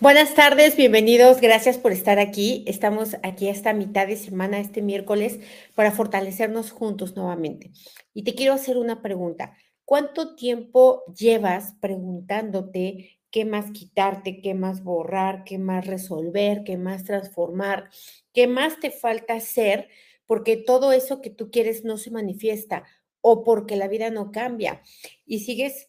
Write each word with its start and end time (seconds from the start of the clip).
Buenas 0.00 0.36
tardes, 0.36 0.76
bienvenidos, 0.76 1.40
gracias 1.40 1.76
por 1.76 1.90
estar 1.90 2.20
aquí. 2.20 2.62
Estamos 2.68 3.16
aquí 3.24 3.48
esta 3.48 3.72
mitad 3.72 4.06
de 4.06 4.14
semana, 4.14 4.60
este 4.60 4.80
miércoles, 4.80 5.40
para 5.74 5.90
fortalecernos 5.90 6.70
juntos 6.70 7.16
nuevamente. 7.16 7.72
Y 8.14 8.22
te 8.22 8.36
quiero 8.36 8.52
hacer 8.52 8.76
una 8.78 9.02
pregunta. 9.02 9.56
¿Cuánto 9.84 10.36
tiempo 10.36 11.02
llevas 11.12 11.74
preguntándote 11.80 13.18
qué 13.32 13.44
más 13.44 13.72
quitarte, 13.72 14.40
qué 14.40 14.54
más 14.54 14.84
borrar, 14.84 15.42
qué 15.42 15.58
más 15.58 15.84
resolver, 15.84 16.62
qué 16.62 16.76
más 16.76 17.02
transformar, 17.02 17.90
qué 18.32 18.46
más 18.46 18.78
te 18.78 18.92
falta 18.92 19.34
hacer? 19.34 19.88
Porque 20.26 20.56
todo 20.56 20.92
eso 20.92 21.20
que 21.20 21.30
tú 21.30 21.50
quieres 21.50 21.84
no 21.84 21.98
se 21.98 22.12
manifiesta 22.12 22.84
o 23.20 23.42
porque 23.42 23.74
la 23.74 23.88
vida 23.88 24.10
no 24.10 24.30
cambia 24.30 24.80
y 25.26 25.40
sigues 25.40 25.87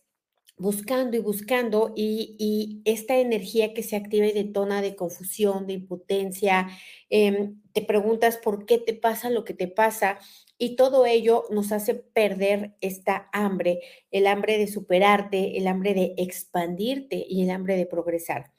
buscando 0.59 1.15
y 1.17 1.21
buscando 1.21 1.93
y, 1.95 2.81
esta 2.85 3.17
energía 3.17 3.73
que 3.73 3.81
se 3.81 3.95
activa 3.95 4.27
y 4.27 4.33
detona 4.33 4.81
de 4.81 4.95
confusión, 4.95 5.65
de 5.67 5.73
impotencia, 5.73 6.67
em, 7.09 7.61
te 7.73 7.81
preguntas 7.81 8.37
por 8.37 8.65
qué 8.65 8.77
te 8.77 8.93
pasa 8.93 9.29
lo 9.29 9.45
que 9.45 9.53
te 9.53 9.67
pasa 9.67 10.19
y 10.57 10.75
todo 10.75 11.05
ello 11.05 11.45
nos 11.49 11.71
hace 11.71 11.95
perder 11.95 12.75
esta 12.81 13.29
hambre, 13.31 13.79
el 14.11 14.27
hambre 14.27 14.57
de 14.57 14.67
superarte, 14.67 15.57
el 15.57 15.67
hambre 15.67 15.93
de 15.93 16.13
expandirte 16.17 17.25
y 17.27 17.43
el 17.43 17.51
hambre 17.51 17.77
de 17.77 17.85
progresar. 17.85 18.51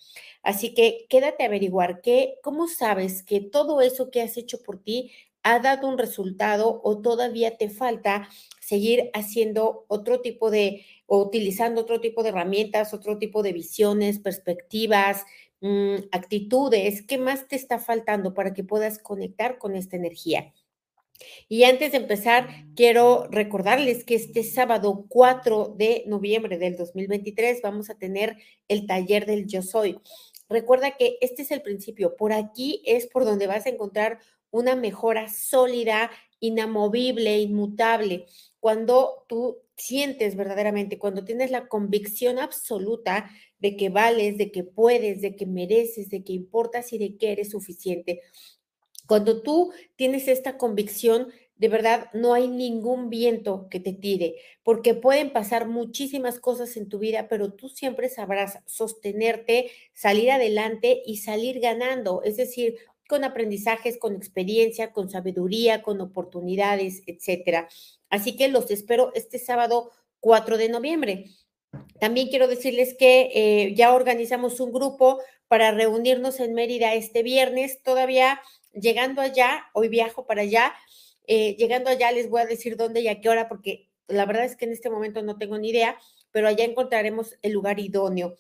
Así 0.43 0.73
que 0.73 1.07
quédate 1.11 1.43
a 1.43 1.47
averiguar 1.47 2.01
qué, 2.01 2.39
cómo 2.43 2.67
sabes 2.67 3.23
que 3.23 3.41
todo 3.43 3.83
eso 3.83 4.11
que 4.11 4.23
has 4.23 4.39
hecho 4.39 4.63
por 4.63 4.83
ti 4.83 5.13
ha 5.43 5.59
dado 5.59 5.89
un 5.89 5.99
resultado 5.99 6.81
o 6.85 7.01
todavía 7.01 7.57
te 7.57 7.71
falta 7.71 8.29
seguir 8.61 9.11
haciendo 9.15 9.85
otro 9.89 10.21
tipo 10.21 10.51
de 10.51 10.85
o 11.07 11.19
utilizando 11.19 11.81
otro 11.81 12.01
tipo 12.01 12.23
de 12.23 12.29
herramientas, 12.29 12.95
otro 12.95 13.19
tipo 13.19 13.43
de 13.43 13.53
visiones, 13.53 14.21
perspectivas, 14.21 15.25
mm, 15.61 15.97
actitudes. 16.13 17.03
¿Qué 17.03 17.19
más 17.19 17.49
te 17.49 17.57
está 17.57 17.79
faltando 17.79 18.33
para 18.35 18.55
que 18.55 18.65
puedas 18.65 18.99
conectar 18.99 19.59
con 19.59 19.75
esta 19.75 19.97
energía? 19.97 20.53
Y 21.49 21.65
antes 21.65 21.93
de 21.93 21.99
empezar, 21.99 22.49
quiero 22.75 23.27
recordarles 23.31 24.05
que 24.05 24.15
este 24.15 24.43
sábado 24.43 25.07
4 25.09 25.75
de 25.77 26.05
noviembre 26.07 26.59
del 26.59 26.77
2023 26.77 27.61
vamos 27.63 27.91
a 27.91 27.99
tener 27.99 28.37
el 28.69 28.87
taller 28.87 29.27
del 29.27 29.47
Yo 29.47 29.63
Soy. 29.63 29.99
Recuerda 30.49 30.97
que 30.97 31.19
este 31.21 31.43
es 31.43 31.51
el 31.51 31.63
principio. 31.63 32.17
Por 32.17 32.33
aquí 32.33 32.83
es 32.87 33.07
por 33.07 33.25
donde 33.25 33.47
vas 33.47 33.67
a 33.67 33.71
encontrar 33.71 34.19
una 34.51 34.77
mejora 34.77 35.29
sólida, 35.29 36.11
inamovible, 36.41 37.39
inmutable. 37.41 38.27
Cuando 38.59 39.25
tú 39.29 39.59
sientes 39.77 40.37
verdaderamente, 40.37 40.99
cuando 40.99 41.25
tienes 41.25 41.51
la 41.51 41.69
convicción 41.69 42.39
absoluta 42.39 43.31
de 43.59 43.77
que 43.77 43.89
vales, 43.89 44.39
de 44.39 44.51
que 44.51 44.65
puedes, 44.65 45.21
de 45.21 45.37
que 45.37 45.47
mereces, 45.47 46.11
de 46.11 46.25
que 46.25 46.33
importas 46.33 46.93
y 46.93 46.99
de 46.99 47.17
que 47.17 47.33
eres 47.33 47.51
suficiente. 47.51 48.21
Cuando 49.07 49.43
tú 49.43 49.73
tienes 49.97 50.29
esta 50.29 50.57
convicción, 50.57 51.29
de 51.57 51.69
verdad 51.69 52.09
no 52.15 52.33
hay 52.33 52.49
ningún 52.49 53.11
viento 53.11 53.69
que 53.71 53.81
te 53.81 53.93
tire, 53.93 54.37
porque 54.63 54.95
pueden 54.95 55.31
pasar 55.31 55.69
muchísimas 55.69 56.41
cosas 56.41 56.77
en 56.79 56.89
tu 56.89 56.99
vida, 56.99 57.29
pero 57.29 57.53
tú 57.53 57.69
siempre 57.69 58.09
sabrás 58.09 58.61
sostenerte, 58.65 59.71
salir 59.93 60.31
adelante 60.31 61.03
y 61.05 61.19
salir 61.19 61.61
ganando, 61.61 62.23
es 62.23 62.39
decir, 62.39 62.77
con 63.11 63.25
aprendizajes, 63.25 63.99
con 63.99 64.15
experiencia, 64.15 64.93
con 64.93 65.11
sabiduría, 65.11 65.83
con 65.83 66.01
oportunidades, 66.01 67.03
etcétera. 67.07 67.69
Así 68.09 68.37
que 68.37 68.47
los 68.49 68.71
espero 68.71 69.11
este 69.15 69.41
sábado 69.41 69.91
4 70.21 70.57
de 70.57 70.69
noviembre. 70.69 71.25
También 71.99 72.29
quiero 72.29 72.47
decirles 72.47 72.95
que 72.97 73.31
eh, 73.35 73.75
ya 73.75 73.93
organizamos 73.93 74.61
un 74.61 74.73
grupo 74.73 75.19
para 75.49 75.73
reunirnos 75.73 76.39
en 76.39 76.55
Mérida 76.55 76.95
este 76.95 77.25
viernes. 77.25 77.83
Todavía 77.83 78.41
llegando 78.73 79.21
allá, 79.21 79.65
hoy 79.75 79.89
viajo 79.89 80.25
para 80.25 80.43
allá. 80.43 80.73
Eh, 81.27 81.57
llegando 81.59 81.91
allá 81.91 82.13
les 82.13 82.31
voy 82.31 82.43
a 82.43 82.47
decir 82.47 82.77
dónde 82.77 83.01
y 83.01 83.09
a 83.09 83.21
qué 83.21 83.29
hora, 83.29 83.49
porque 83.49 83.91
la 84.07 84.25
verdad 84.25 84.45
es 84.45 84.55
que 84.55 84.67
en 84.67 84.73
este 84.73 84.89
momento 84.89 85.21
no 85.23 85.37
tengo 85.37 85.59
ni 85.59 85.71
idea, 85.71 85.99
pero 86.31 86.47
allá 86.47 86.65
encontraremos 86.65 87.37
el 87.43 87.53
lugar 87.53 87.81
idóneo. 87.81 88.37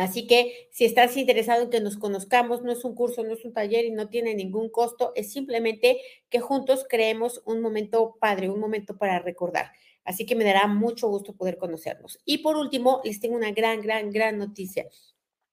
Así 0.00 0.26
que 0.26 0.68
si 0.70 0.84
estás 0.84 1.16
interesado 1.16 1.62
en 1.62 1.70
que 1.70 1.80
nos 1.80 1.96
conozcamos, 1.96 2.62
no 2.62 2.72
es 2.72 2.84
un 2.84 2.94
curso, 2.94 3.22
no 3.22 3.34
es 3.34 3.44
un 3.44 3.52
taller 3.52 3.84
y 3.84 3.90
no 3.90 4.08
tiene 4.08 4.34
ningún 4.34 4.70
costo, 4.70 5.12
es 5.14 5.32
simplemente 5.32 6.00
que 6.30 6.40
juntos 6.40 6.86
creemos 6.88 7.42
un 7.44 7.60
momento 7.60 8.16
padre, 8.20 8.48
un 8.48 8.60
momento 8.60 8.96
para 8.96 9.18
recordar. 9.18 9.72
Así 10.04 10.24
que 10.24 10.34
me 10.34 10.44
dará 10.44 10.66
mucho 10.66 11.08
gusto 11.08 11.34
poder 11.36 11.58
conocernos. 11.58 12.18
Y 12.24 12.38
por 12.38 12.56
último, 12.56 13.00
les 13.04 13.20
tengo 13.20 13.36
una 13.36 13.52
gran, 13.52 13.82
gran, 13.82 14.10
gran 14.10 14.38
noticia. 14.38 14.88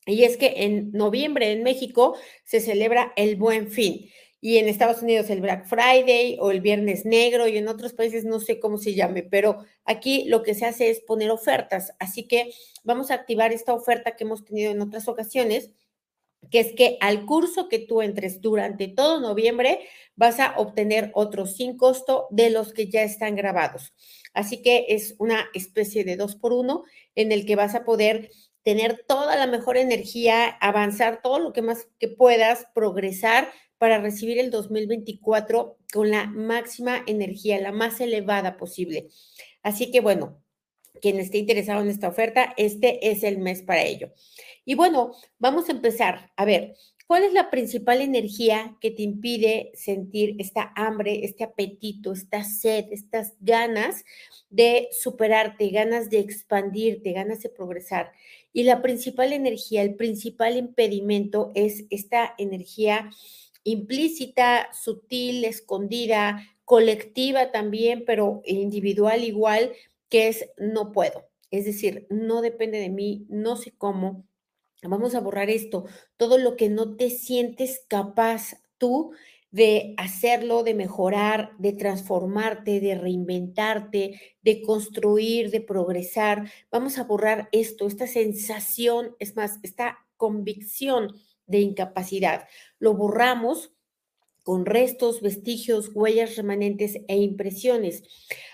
Y 0.06 0.24
es 0.24 0.38
que 0.38 0.64
en 0.64 0.92
noviembre 0.94 1.52
en 1.52 1.64
México 1.64 2.16
se 2.46 2.62
celebra 2.62 3.12
el 3.18 3.36
Buen 3.36 3.70
Fin 3.70 4.10
y 4.40 4.58
en 4.58 4.68
Estados 4.68 5.02
Unidos 5.02 5.30
el 5.30 5.42
Black 5.42 5.66
Friday 5.66 6.38
o 6.40 6.52
el 6.52 6.62
Viernes 6.62 7.06
Negro 7.06 7.48
y 7.48 7.58
en 7.58 7.68
otros 7.68 7.94
países 7.94 8.24
no 8.24 8.40
sé 8.40 8.60
cómo 8.60 8.78
se 8.78 8.94
llame, 8.94 9.24
pero 9.24 9.66
aquí 9.84 10.26
lo 10.28 10.44
que 10.44 10.54
se 10.54 10.66
hace 10.66 10.90
es 10.90 11.00
poner 11.00 11.32
ofertas. 11.32 11.94
Así 12.00 12.28
que 12.28 12.52
vamos 12.84 13.10
a 13.10 13.16
activar 13.16 13.52
esta 13.52 13.74
oferta 13.74 14.16
que 14.16 14.24
hemos 14.24 14.46
tenido 14.46 14.72
en 14.72 14.82
otras 14.82 15.08
ocasiones, 15.08 15.72
que 16.52 16.60
es 16.60 16.74
que 16.74 16.98
al 17.02 17.26
curso 17.26 17.68
que 17.68 17.80
tú 17.80 18.02
entres 18.02 18.40
durante 18.42 18.88
todo 18.88 19.20
noviembre 19.20 19.80
vas 20.16 20.40
a 20.40 20.54
obtener 20.58 21.12
otros 21.16 21.56
sin 21.56 21.76
costo 21.76 22.28
de 22.30 22.52
los 22.52 22.74
que 22.74 22.90
ya 22.90 23.02
están 23.02 23.36
grabados. 23.36 23.94
Así 24.34 24.62
que 24.62 24.86
es 24.90 25.16
una 25.18 25.48
especie 25.56 26.04
de 26.04 26.16
dos 26.16 26.36
por 26.36 26.54
uno 26.54 26.84
en 27.16 27.32
el 27.32 27.46
que 27.48 27.56
vas 27.56 27.74
a 27.74 27.84
poder 27.84 28.30
tener 28.62 29.04
toda 29.08 29.36
la 29.36 29.48
mejor 29.48 29.78
energía, 29.78 30.48
avanzar 30.48 31.22
todo 31.22 31.40
lo 31.40 31.54
que 31.54 31.62
más 31.62 31.88
que 32.00 32.08
puedas, 32.08 32.68
progresar 32.76 33.50
para 33.78 34.00
recibir 34.00 34.40
el 34.40 34.52
2024 34.52 35.78
con 35.94 36.12
la 36.12 36.26
máxima 36.28 37.04
energía, 37.08 37.60
la 37.62 37.72
más 37.72 38.02
elevada 38.02 38.58
posible. 38.58 39.08
Así 39.64 39.92
que 39.92 40.02
bueno, 40.02 40.42
quien 41.02 41.20
esté 41.20 41.38
interesado 41.38 41.82
en 41.82 41.90
esta 41.90 42.08
oferta, 42.08 42.54
este 42.58 43.10
es 43.10 43.24
el 43.24 43.38
mes 43.38 43.62
para 43.62 43.84
ello. 43.84 44.12
Y 44.66 44.76
bueno, 44.76 45.12
vamos 45.40 45.70
a 45.70 45.72
empezar. 45.72 46.32
A 46.36 46.46
ver, 46.46 46.76
¿cuál 47.06 47.24
es 47.24 47.34
la 47.34 47.50
principal 47.50 48.02
energía 48.02 48.78
que 48.82 48.92
te 48.92 49.04
impide 49.04 49.72
sentir 49.76 50.36
esta 50.40 50.74
hambre, 50.76 51.24
este 51.24 51.44
apetito, 51.44 52.14
esta 52.14 52.44
sed, 52.44 52.86
estas 52.92 53.36
ganas 53.40 54.04
de 54.50 54.90
superarte, 54.92 55.70
ganas 55.70 56.10
de 56.10 56.20
expandirte, 56.20 57.14
ganas 57.14 57.42
de 57.42 57.50
progresar? 57.50 58.12
Y 58.52 58.64
la 58.64 58.82
principal 58.82 59.34
energía, 59.34 59.84
el 59.84 59.96
principal 59.96 60.58
impedimento 60.58 61.52
es 61.54 61.86
esta 61.90 62.34
energía 62.38 63.12
implícita, 63.68 64.70
sutil, 64.74 65.44
escondida, 65.44 66.42
colectiva 66.64 67.52
también, 67.52 68.04
pero 68.06 68.42
individual 68.46 69.24
igual, 69.26 69.74
que 70.10 70.30
es 70.30 70.50
no 70.58 70.94
puedo. 70.94 71.28
Es 71.52 71.66
decir, 71.66 72.08
no 72.10 72.42
depende 72.42 72.80
de 72.80 72.90
mí, 72.90 73.26
no 73.30 73.58
sé 73.58 73.74
cómo. 73.78 74.26
Vamos 74.84 75.16
a 75.16 75.20
borrar 75.20 75.50
esto, 75.50 75.86
todo 76.16 76.38
lo 76.38 76.56
que 76.56 76.70
no 76.70 76.96
te 76.96 77.10
sientes 77.10 77.84
capaz 77.90 78.62
tú 78.78 79.12
de 79.52 79.96
hacerlo, 79.98 80.64
de 80.64 80.74
mejorar, 80.74 81.52
de 81.58 81.74
transformarte, 81.74 82.80
de 82.80 82.96
reinventarte, 82.96 84.22
de 84.44 84.62
construir, 84.62 85.52
de 85.52 85.60
progresar. 85.60 86.50
Vamos 86.72 86.98
a 86.98 87.04
borrar 87.04 87.50
esto, 87.52 87.88
esta 87.88 88.08
sensación, 88.08 89.16
es 89.20 89.36
más, 89.36 89.60
esta 89.64 89.98
convicción 90.16 91.14
de 91.48 91.60
incapacidad. 91.60 92.48
Lo 92.80 92.94
borramos 92.94 93.72
con 94.48 94.66
restos, 94.66 95.20
vestigios, 95.20 95.92
huellas 95.94 96.38
remanentes 96.38 97.00
e 97.10 97.18
impresiones. 97.18 98.04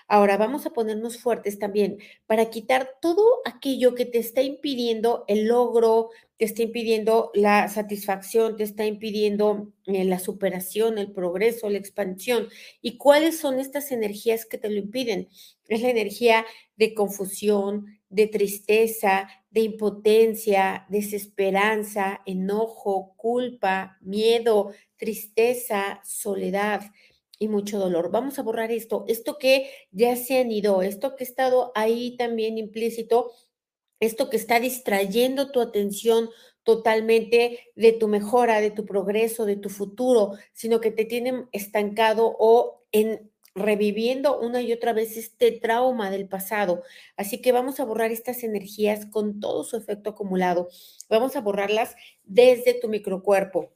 Ahora 0.07 0.37
vamos 0.37 0.65
a 0.65 0.71
ponernos 0.71 1.19
fuertes 1.19 1.59
también 1.59 1.99
para 2.25 2.49
quitar 2.49 2.89
todo 2.99 3.23
aquello 3.45 3.93
que 3.93 4.07
te 4.07 4.17
está 4.17 4.41
impidiendo 4.41 5.23
el 5.27 5.45
logro, 5.45 6.09
te 6.37 6.45
está 6.45 6.63
impidiendo 6.63 7.29
la 7.35 7.67
satisfacción, 7.67 8.57
te 8.57 8.63
está 8.63 8.87
impidiendo 8.87 9.71
eh, 9.85 10.03
la 10.03 10.17
superación, 10.17 10.97
el 10.97 11.11
progreso, 11.11 11.69
la 11.69 11.77
expansión. 11.77 12.47
¿Y 12.81 12.97
cuáles 12.97 13.37
son 13.37 13.59
estas 13.59 13.91
energías 13.91 14.47
que 14.47 14.57
te 14.57 14.71
lo 14.71 14.79
impiden? 14.79 15.29
Es 15.67 15.83
la 15.83 15.91
energía 15.91 16.43
de 16.75 16.95
confusión, 16.95 17.85
de 18.09 18.25
tristeza, 18.25 19.27
de 19.53 19.61
impotencia, 19.61 20.85
desesperanza, 20.89 22.21
enojo, 22.25 23.13
culpa, 23.17 23.97
miedo, 24.01 24.71
tristeza, 24.97 26.01
soledad 26.03 26.81
y 27.37 27.47
mucho 27.47 27.77
dolor. 27.77 28.09
Vamos 28.09 28.39
a 28.39 28.41
borrar 28.41 28.71
esto, 28.71 29.05
esto 29.07 29.37
que 29.37 29.69
ya 29.91 30.15
se 30.15 30.39
han 30.39 30.51
ido, 30.51 30.81
esto 30.81 31.15
que 31.15 31.23
ha 31.23 31.27
estado 31.27 31.71
ahí 31.75 32.17
también 32.17 32.57
implícito, 32.57 33.31
esto 33.99 34.31
que 34.31 34.37
está 34.37 34.59
distrayendo 34.59 35.51
tu 35.51 35.61
atención 35.61 36.29
totalmente 36.63 37.59
de 37.75 37.91
tu 37.91 38.07
mejora, 38.07 38.59
de 38.59 38.71
tu 38.71 38.85
progreso, 38.85 39.45
de 39.45 39.57
tu 39.57 39.69
futuro, 39.69 40.31
sino 40.53 40.81
que 40.81 40.89
te 40.89 41.05
tienen 41.05 41.47
estancado 41.51 42.35
o 42.39 42.85
en 42.91 43.32
reviviendo 43.55 44.39
una 44.39 44.61
y 44.61 44.73
otra 44.73 44.93
vez 44.93 45.17
este 45.17 45.51
trauma 45.51 46.09
del 46.09 46.27
pasado. 46.27 46.83
Así 47.17 47.41
que 47.41 47.51
vamos 47.51 47.79
a 47.79 47.85
borrar 47.85 48.11
estas 48.11 48.43
energías 48.43 49.05
con 49.05 49.39
todo 49.39 49.63
su 49.63 49.77
efecto 49.77 50.11
acumulado. 50.11 50.69
Vamos 51.09 51.35
a 51.35 51.41
borrarlas 51.41 51.95
desde 52.23 52.73
tu 52.73 52.89
microcuerpo. 52.89 53.73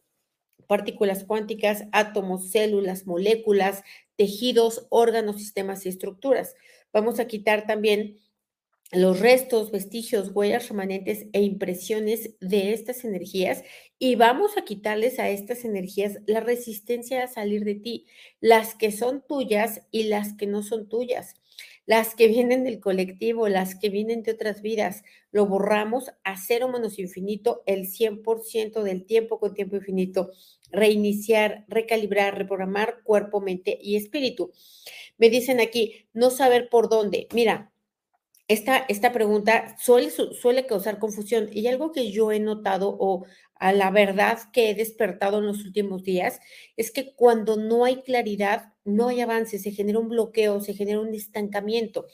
Partículas 0.67 1.23
cuánticas, 1.23 1.85
átomos, 1.91 2.51
células, 2.51 3.05
moléculas, 3.05 3.83
tejidos, 4.15 4.87
órganos, 4.89 5.37
sistemas 5.37 5.85
y 5.85 5.89
estructuras. 5.89 6.55
Vamos 6.91 7.19
a 7.19 7.27
quitar 7.27 7.67
también 7.67 8.17
los 8.91 9.19
restos, 9.19 9.71
vestigios, 9.71 10.31
huellas 10.33 10.69
remanentes 10.69 11.27
e 11.33 11.41
impresiones 11.41 12.35
de 12.39 12.73
estas 12.73 13.03
energías 13.03 13.63
y 13.99 14.15
vamos 14.15 14.57
a 14.57 14.63
quitarles 14.63 15.19
a 15.19 15.29
estas 15.29 15.65
energías 15.65 16.19
la 16.27 16.39
resistencia 16.39 17.23
a 17.23 17.27
salir 17.27 17.63
de 17.63 17.75
ti, 17.75 18.05
las 18.39 18.75
que 18.75 18.91
son 18.91 19.23
tuyas 19.27 19.81
y 19.91 20.03
las 20.03 20.33
que 20.33 20.45
no 20.45 20.61
son 20.61 20.87
tuyas, 20.87 21.35
las 21.87 22.13
que 22.13 22.27
vienen 22.27 22.63
del 22.63 22.79
colectivo, 22.79 23.47
las 23.47 23.75
que 23.75 23.89
vienen 23.89 24.21
de 24.21 24.33
otras 24.33 24.61
vidas. 24.61 25.03
Lo 25.31 25.47
borramos 25.47 26.11
a 26.23 26.37
cero 26.37 26.67
menos 26.67 26.99
infinito 26.99 27.63
el 27.65 27.87
100% 27.87 28.83
del 28.83 29.05
tiempo 29.05 29.39
con 29.39 29.53
tiempo 29.53 29.77
infinito. 29.77 30.31
Reiniciar, 30.69 31.65
recalibrar, 31.69 32.37
reprogramar 32.37 33.01
cuerpo, 33.03 33.41
mente 33.41 33.79
y 33.81 33.95
espíritu. 33.95 34.51
Me 35.17 35.29
dicen 35.29 35.59
aquí, 35.59 36.07
no 36.13 36.29
saber 36.29 36.69
por 36.69 36.89
dónde. 36.89 37.27
Mira, 37.33 37.71
esta, 38.47 38.77
esta 38.87 39.11
pregunta 39.11 39.75
suele, 39.79 40.09
suele 40.09 40.65
causar 40.65 40.99
confusión 40.99 41.49
y 41.51 41.67
algo 41.67 41.91
que 41.91 42.11
yo 42.11 42.31
he 42.31 42.39
notado 42.39 42.95
o 42.99 43.25
a 43.55 43.73
la 43.73 43.91
verdad 43.91 44.39
que 44.53 44.69
he 44.69 44.75
despertado 44.75 45.39
en 45.39 45.47
los 45.47 45.65
últimos 45.65 46.03
días 46.03 46.39
es 46.77 46.91
que 46.91 47.13
cuando 47.15 47.57
no 47.57 47.83
hay 47.85 48.03
claridad, 48.03 48.73
no 48.85 49.09
hay 49.09 49.21
avance, 49.21 49.59
se 49.59 49.71
genera 49.71 49.99
un 49.99 50.09
bloqueo, 50.09 50.61
se 50.61 50.73
genera 50.73 50.99
un 51.01 51.13
estancamiento. 51.13 52.05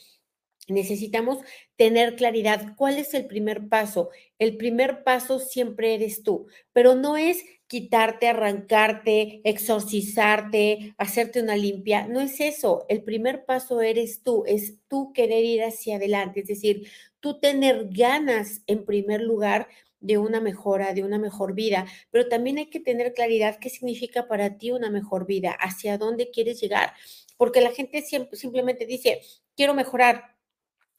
Necesitamos 0.68 1.38
tener 1.76 2.16
claridad. 2.16 2.74
¿Cuál 2.76 2.98
es 2.98 3.14
el 3.14 3.26
primer 3.26 3.68
paso? 3.68 4.10
El 4.38 4.56
primer 4.56 5.04
paso 5.04 5.38
siempre 5.38 5.94
eres 5.94 6.22
tú, 6.22 6.46
pero 6.72 6.94
no 6.94 7.16
es 7.16 7.44
quitarte, 7.66 8.28
arrancarte, 8.28 9.40
exorcizarte, 9.44 10.94
hacerte 10.96 11.42
una 11.42 11.56
limpia. 11.56 12.06
No 12.06 12.20
es 12.20 12.40
eso. 12.40 12.86
El 12.88 13.02
primer 13.02 13.44
paso 13.44 13.80
eres 13.80 14.22
tú, 14.22 14.44
es 14.46 14.78
tú 14.88 15.12
querer 15.12 15.44
ir 15.44 15.62
hacia 15.64 15.96
adelante, 15.96 16.40
es 16.40 16.46
decir, 16.46 16.88
tú 17.20 17.40
tener 17.40 17.88
ganas 17.90 18.62
en 18.66 18.84
primer 18.84 19.20
lugar 19.22 19.68
de 20.00 20.18
una 20.18 20.40
mejora, 20.40 20.92
de 20.92 21.02
una 21.02 21.18
mejor 21.18 21.54
vida, 21.54 21.86
pero 22.10 22.28
también 22.28 22.58
hay 22.58 22.66
que 22.66 22.78
tener 22.80 23.14
claridad 23.14 23.58
qué 23.58 23.70
significa 23.70 24.28
para 24.28 24.58
ti 24.58 24.70
una 24.70 24.90
mejor 24.90 25.26
vida, 25.26 25.52
hacia 25.52 25.96
dónde 25.96 26.30
quieres 26.30 26.60
llegar, 26.60 26.92
porque 27.38 27.62
la 27.62 27.72
gente 27.72 28.02
siempre, 28.02 28.36
simplemente 28.36 28.84
dice, 28.84 29.22
quiero 29.56 29.72
mejorar, 29.72 30.33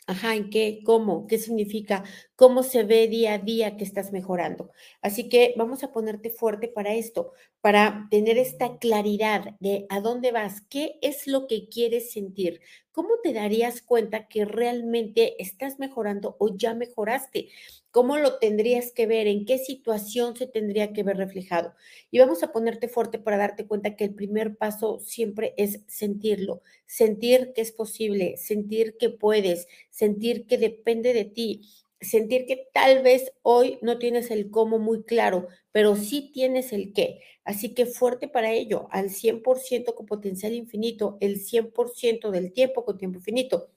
Ajá, 0.08 0.36
¿en 0.36 0.50
qué? 0.52 0.82
¿Cómo? 0.86 1.26
¿Qué 1.28 1.40
significa? 1.40 2.04
¿Cómo 2.38 2.64
se 2.64 2.84
ve 2.84 3.08
día 3.08 3.36
a 3.36 3.38
día 3.38 3.78
que 3.78 3.86
estás 3.86 4.12
mejorando? 4.12 4.70
Así 5.02 5.30
que 5.30 5.54
vamos 5.58 5.84
a 5.84 5.94
ponerte 5.94 6.30
fuerte 6.30 6.68
para 6.68 6.94
esto, 6.94 7.32
para 7.62 8.08
tener 8.12 8.38
esta 8.38 8.78
claridad 8.78 9.56
de 9.62 9.86
a 9.90 10.02
dónde 10.02 10.34
vas, 10.34 10.62
qué 10.70 11.00
es 11.02 11.28
lo 11.28 11.48
que 11.48 11.70
quieres 11.70 12.12
sentir, 12.12 12.60
cómo 12.92 13.10
te 13.24 13.32
darías 13.32 13.82
cuenta 13.82 14.28
que 14.28 14.44
realmente 14.44 15.42
estás 15.42 15.80
mejorando 15.80 16.36
o 16.40 16.58
ya 16.58 16.74
mejoraste. 16.74 17.48
¿Cómo 17.92 18.18
lo 18.18 18.38
tendrías 18.40 18.92
que 18.92 19.08
ver? 19.08 19.28
¿En 19.28 19.46
qué 19.46 19.58
situación 19.58 20.36
se 20.36 20.48
tendría 20.48 20.92
que 20.92 21.04
ver 21.04 21.16
reflejado? 21.16 21.74
Y 22.12 22.20
vamos 22.20 22.44
a 22.44 22.52
ponerte 22.52 22.90
fuerte 22.90 23.20
para 23.20 23.38
darte 23.38 23.66
cuenta 23.68 23.96
que 23.96 24.04
el 24.04 24.14
primer 24.14 24.58
paso 24.58 25.00
siempre 25.00 25.54
es 25.58 25.80
sentirlo, 25.88 26.62
sentir 26.86 27.54
que 27.54 27.62
es 27.62 27.72
posible, 27.72 28.36
sentir 28.36 28.98
que 28.98 29.10
puedes, 29.10 29.68
sentir 29.90 30.46
que 30.46 30.58
depende 30.58 31.14
de 31.14 31.24
ti, 31.26 31.62
sentir 32.10 32.46
que 32.46 32.68
tal 32.74 33.02
vez 33.04 33.32
hoy 33.42 33.78
no 33.82 34.00
tienes 34.00 34.32
el 34.32 34.50
cómo 34.50 34.80
muy 34.80 35.04
claro, 35.04 35.48
pero 35.72 35.96
sí 35.96 36.32
tienes 36.34 36.74
el 36.74 36.94
qué. 36.94 37.22
Así 37.44 37.74
que 37.74 37.86
fuerte 37.86 38.28
para 38.28 38.52
ello, 38.52 38.88
al 38.92 39.10
100% 39.10 39.94
con 39.96 40.06
potencial 40.06 40.54
infinito, 40.54 41.18
el 41.22 41.40
100% 41.40 42.32
del 42.32 42.54
tiempo 42.54 42.86
con 42.86 42.98
tiempo 42.98 43.20
infinito. 43.20 43.72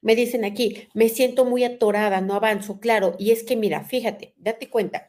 Me 0.00 0.14
dicen 0.16 0.44
aquí, 0.44 0.88
me 0.94 1.08
siento 1.08 1.44
muy 1.44 1.64
atorada, 1.64 2.20
no 2.20 2.34
avanzo, 2.34 2.80
claro. 2.80 3.14
Y 3.18 3.30
es 3.30 3.42
que 3.44 3.56
mira, 3.56 3.84
fíjate, 3.84 4.34
date 4.36 4.68
cuenta, 4.68 5.08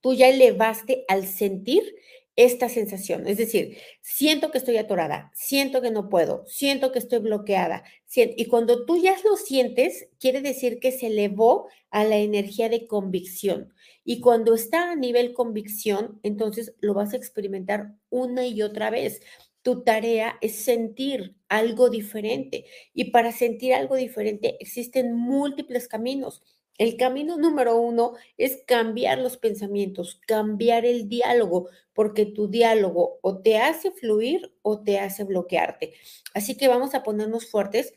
tú 0.00 0.14
ya 0.14 0.28
elevaste 0.28 1.04
al 1.08 1.26
sentir 1.26 1.96
esta 2.36 2.68
sensación. 2.68 3.26
Es 3.26 3.38
decir, 3.38 3.78
siento 4.02 4.50
que 4.50 4.58
estoy 4.58 4.76
atorada, 4.76 5.32
siento 5.34 5.80
que 5.80 5.90
no 5.90 6.08
puedo, 6.08 6.44
siento 6.46 6.92
que 6.92 6.98
estoy 6.98 7.18
bloqueada. 7.18 7.82
Y 8.14 8.46
cuando 8.46 8.84
tú 8.84 9.02
ya 9.02 9.16
lo 9.24 9.36
sientes, 9.36 10.08
quiere 10.20 10.42
decir 10.42 10.78
que 10.78 10.92
se 10.92 11.08
elevó 11.08 11.68
a 11.90 12.04
la 12.04 12.18
energía 12.18 12.68
de 12.68 12.86
convicción. 12.86 13.72
Y 14.04 14.20
cuando 14.20 14.54
está 14.54 14.92
a 14.92 14.96
nivel 14.96 15.32
convicción, 15.32 16.20
entonces 16.22 16.74
lo 16.80 16.94
vas 16.94 17.12
a 17.14 17.16
experimentar 17.16 17.94
una 18.10 18.46
y 18.46 18.62
otra 18.62 18.90
vez. 18.90 19.20
Tu 19.62 19.82
tarea 19.82 20.38
es 20.42 20.56
sentir 20.56 21.34
algo 21.48 21.90
diferente 21.90 22.66
y 22.94 23.10
para 23.10 23.32
sentir 23.32 23.74
algo 23.74 23.96
diferente 23.96 24.56
existen 24.60 25.12
múltiples 25.12 25.88
caminos. 25.88 26.42
El 26.78 26.96
camino 26.96 27.36
número 27.36 27.76
uno 27.80 28.14
es 28.36 28.62
cambiar 28.66 29.18
los 29.18 29.36
pensamientos, 29.36 30.20
cambiar 30.26 30.84
el 30.84 31.08
diálogo, 31.08 31.68
porque 31.94 32.26
tu 32.26 32.48
diálogo 32.48 33.18
o 33.22 33.38
te 33.38 33.58
hace 33.58 33.90
fluir 33.90 34.52
o 34.62 34.82
te 34.82 34.98
hace 34.98 35.24
bloquearte. 35.24 35.94
Así 36.34 36.56
que 36.56 36.68
vamos 36.68 36.94
a 36.94 37.02
ponernos 37.02 37.46
fuertes 37.50 37.94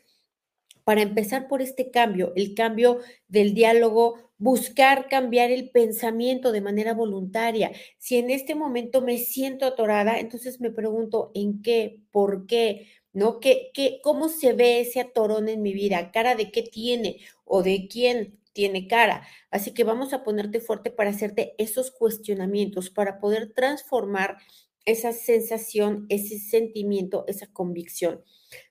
para 0.84 1.02
empezar 1.02 1.46
por 1.46 1.62
este 1.62 1.90
cambio, 1.90 2.32
el 2.36 2.54
cambio 2.54 3.00
del 3.28 3.54
diálogo, 3.54 4.32
buscar 4.38 5.08
cambiar 5.08 5.50
el 5.50 5.70
pensamiento 5.70 6.50
de 6.50 6.62
manera 6.62 6.94
voluntaria. 6.94 7.70
Si 7.98 8.16
en 8.16 8.30
este 8.30 8.54
momento 8.54 9.02
me 9.02 9.18
siento 9.18 9.66
atorada, 9.66 10.18
entonces 10.18 10.60
me 10.60 10.70
pregunto 10.70 11.30
en 11.34 11.62
qué, 11.62 12.00
por 12.10 12.46
qué, 12.46 12.88
¿no? 13.12 13.38
¿Qué, 13.40 13.70
qué, 13.74 14.00
¿Cómo 14.02 14.28
se 14.28 14.54
ve 14.54 14.80
ese 14.80 15.00
atorón 15.00 15.48
en 15.48 15.62
mi 15.62 15.74
vida? 15.74 16.10
¿Cara 16.10 16.34
de 16.34 16.50
qué 16.50 16.62
tiene 16.62 17.20
o 17.44 17.62
de 17.62 17.86
quién 17.86 18.39
tiene 18.52 18.88
cara? 18.88 19.26
Así 19.50 19.72
que 19.74 19.84
vamos 19.84 20.12
a 20.12 20.24
ponerte 20.24 20.60
fuerte 20.60 20.90
para 20.90 21.10
hacerte 21.10 21.54
esos 21.58 21.90
cuestionamientos, 21.90 22.90
para 22.90 23.18
poder 23.18 23.52
transformar 23.52 24.38
esa 24.84 25.12
sensación, 25.12 26.06
ese 26.08 26.38
sentimiento, 26.38 27.24
esa 27.28 27.46
convicción 27.52 28.24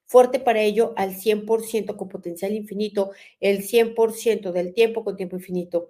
fuerte 0.10 0.40
para 0.40 0.62
ello 0.62 0.94
al 0.98 1.16
100% 1.16 1.96
con 1.96 2.10
potencial 2.10 2.54
infinito, 2.54 3.12
el 3.40 3.64
100% 3.64 4.52
del 4.52 4.74
tiempo 4.74 5.04
con 5.04 5.16
tiempo 5.16 5.36
infinito. 5.36 5.90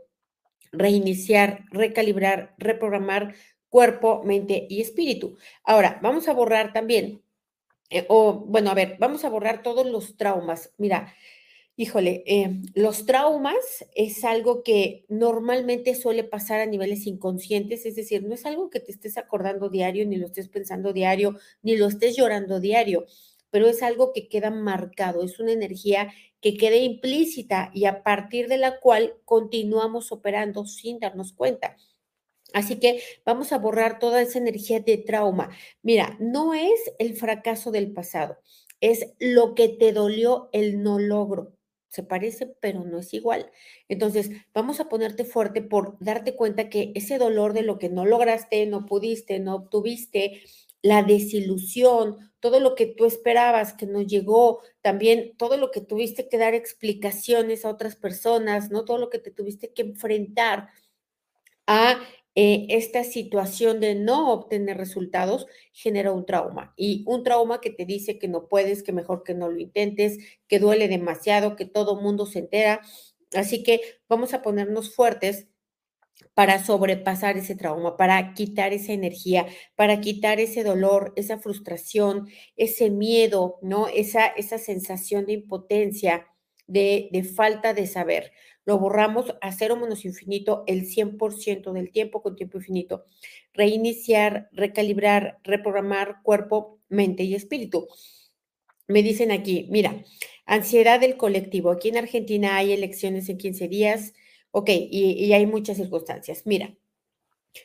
Reiniciar, 0.73 1.65
recalibrar, 1.71 2.53
reprogramar 2.57 3.33
cuerpo, 3.69 4.21
mente 4.23 4.67
y 4.69 4.81
espíritu. 4.81 5.37
Ahora, 5.63 5.99
vamos 6.03 6.27
a 6.27 6.33
borrar 6.33 6.73
también, 6.73 7.23
eh, 7.89 8.05
o 8.09 8.33
bueno, 8.33 8.71
a 8.71 8.75
ver, 8.75 8.97
vamos 8.99 9.23
a 9.25 9.29
borrar 9.29 9.63
todos 9.63 9.87
los 9.87 10.17
traumas. 10.17 10.73
Mira, 10.77 11.13
híjole, 11.79 12.23
eh, 12.27 12.61
los 12.75 13.05
traumas 13.05 13.85
es 13.95 14.25
algo 14.25 14.63
que 14.63 15.05
normalmente 15.07 15.95
suele 15.95 16.25
pasar 16.25 16.59
a 16.59 16.65
niveles 16.65 17.07
inconscientes, 17.07 17.85
es 17.85 17.95
decir, 17.95 18.21
no 18.23 18.33
es 18.33 18.45
algo 18.45 18.69
que 18.69 18.81
te 18.81 18.91
estés 18.91 19.17
acordando 19.17 19.69
diario, 19.69 20.05
ni 20.05 20.17
lo 20.17 20.25
estés 20.25 20.49
pensando 20.49 20.91
diario, 20.91 21.37
ni 21.61 21.77
lo 21.77 21.87
estés 21.87 22.17
llorando 22.17 22.59
diario 22.59 23.05
pero 23.51 23.67
es 23.67 23.81
algo 23.81 24.13
que 24.13 24.27
queda 24.27 24.51
marcado, 24.51 25.23
es 25.23 25.39
una 25.39 25.51
energía 25.53 26.11
que 26.41 26.55
queda 26.57 26.75
implícita 26.75 27.71
y 27.73 27.85
a 27.85 28.03
partir 28.03 28.47
de 28.47 28.57
la 28.57 28.79
cual 28.79 29.15
continuamos 29.25 30.11
operando 30.11 30.65
sin 30.65 30.99
darnos 30.99 31.33
cuenta. 31.33 31.75
Así 32.53 32.79
que 32.79 33.01
vamos 33.25 33.51
a 33.51 33.59
borrar 33.59 33.99
toda 33.99 34.21
esa 34.21 34.39
energía 34.39 34.79
de 34.81 34.97
trauma. 34.97 35.49
Mira, 35.83 36.17
no 36.19 36.53
es 36.53 36.79
el 36.99 37.15
fracaso 37.15 37.71
del 37.71 37.91
pasado, 37.93 38.37
es 38.81 39.13
lo 39.19 39.55
que 39.55 39.69
te 39.69 39.93
dolió 39.93 40.49
el 40.51 40.83
no 40.83 40.99
logro. 40.99 41.58
Se 41.89 42.03
parece, 42.03 42.47
pero 42.61 42.83
no 42.85 42.99
es 42.99 43.13
igual. 43.13 43.51
Entonces, 43.87 44.29
vamos 44.53 44.79
a 44.79 44.89
ponerte 44.89 45.25
fuerte 45.25 45.61
por 45.61 45.97
darte 45.99 46.35
cuenta 46.35 46.69
que 46.69 46.91
ese 46.95 47.17
dolor 47.17 47.53
de 47.53 47.63
lo 47.63 47.79
que 47.79 47.89
no 47.89 48.05
lograste, 48.05 48.65
no 48.67 48.85
pudiste, 48.85 49.39
no 49.39 49.55
obtuviste, 49.55 50.41
la 50.81 51.03
desilusión, 51.03 52.31
todo 52.39 52.59
lo 52.59 52.75
que 52.75 52.85
tú 52.85 53.05
esperabas 53.05 53.73
que 53.73 53.85
no 53.85 54.01
llegó, 54.01 54.61
también 54.81 55.33
todo 55.37 55.57
lo 55.57 55.71
que 55.71 55.81
tuviste 55.81 56.29
que 56.29 56.37
dar 56.37 56.53
explicaciones 56.53 57.65
a 57.65 57.69
otras 57.69 57.95
personas, 57.95 58.71
¿no? 58.71 58.85
Todo 58.85 58.97
lo 58.97 59.09
que 59.09 59.19
te 59.19 59.31
tuviste 59.31 59.73
que 59.73 59.81
enfrentar 59.81 60.69
a 61.67 61.99
eh, 62.41 62.67
esta 62.69 63.03
situación 63.03 63.81
de 63.81 63.95
no 63.95 64.31
obtener 64.31 64.77
resultados 64.77 65.45
genera 65.73 66.13
un 66.13 66.25
trauma 66.25 66.73
y 66.77 67.03
un 67.05 67.21
trauma 67.23 67.59
que 67.59 67.69
te 67.69 67.83
dice 67.83 68.17
que 68.17 68.29
no 68.29 68.47
puedes, 68.47 68.81
que 68.81 68.93
mejor 68.93 69.23
que 69.23 69.33
no 69.33 69.49
lo 69.51 69.59
intentes, 69.59 70.19
que 70.47 70.57
duele 70.57 70.87
demasiado, 70.87 71.57
que 71.57 71.65
todo 71.65 71.99
mundo 71.99 72.25
se 72.25 72.39
entera. 72.39 72.79
Así 73.33 73.61
que 73.61 73.81
vamos 74.07 74.33
a 74.33 74.41
ponernos 74.41 74.95
fuertes 74.95 75.47
para 76.33 76.63
sobrepasar 76.63 77.37
ese 77.37 77.55
trauma, 77.55 77.97
para 77.97 78.33
quitar 78.33 78.71
esa 78.71 78.93
energía, 78.93 79.45
para 79.75 79.99
quitar 79.99 80.39
ese 80.39 80.63
dolor, 80.63 81.11
esa 81.17 81.39
frustración, 81.39 82.29
ese 82.55 82.89
miedo, 82.89 83.57
¿no? 83.61 83.89
Esa, 83.89 84.27
esa 84.27 84.59
sensación 84.59 85.25
de 85.25 85.33
impotencia, 85.33 86.25
de, 86.69 87.09
falta 87.35 87.73
de 87.73 87.87
saber. 87.87 88.31
Lo 88.65 88.79
borramos 88.79 89.35
a 89.41 89.51
cero 89.51 89.75
menos 89.75 90.05
infinito 90.05 90.63
el 90.67 90.85
100% 90.85 91.73
del 91.73 91.91
tiempo 91.91 92.21
con 92.21 92.35
tiempo 92.35 92.57
infinito. 92.57 93.05
Reiniciar, 93.53 94.49
recalibrar, 94.51 95.39
reprogramar 95.43 96.21
cuerpo, 96.23 96.79
mente 96.87 97.23
y 97.23 97.35
espíritu. 97.35 97.87
Me 98.87 99.03
dicen 99.03 99.31
aquí, 99.31 99.67
mira, 99.69 100.03
ansiedad 100.45 100.99
del 100.99 101.17
colectivo. 101.17 101.71
Aquí 101.71 101.89
en 101.89 101.97
Argentina 101.97 102.57
hay 102.57 102.71
elecciones 102.71 103.29
en 103.29 103.37
15 103.37 103.67
días 103.67 104.13
Ok, 104.51 104.69
y, 104.71 105.31
hay 105.33 105.45
muchas 105.45 105.77
circunstancias. 105.77 106.43
Mira, 106.45 106.75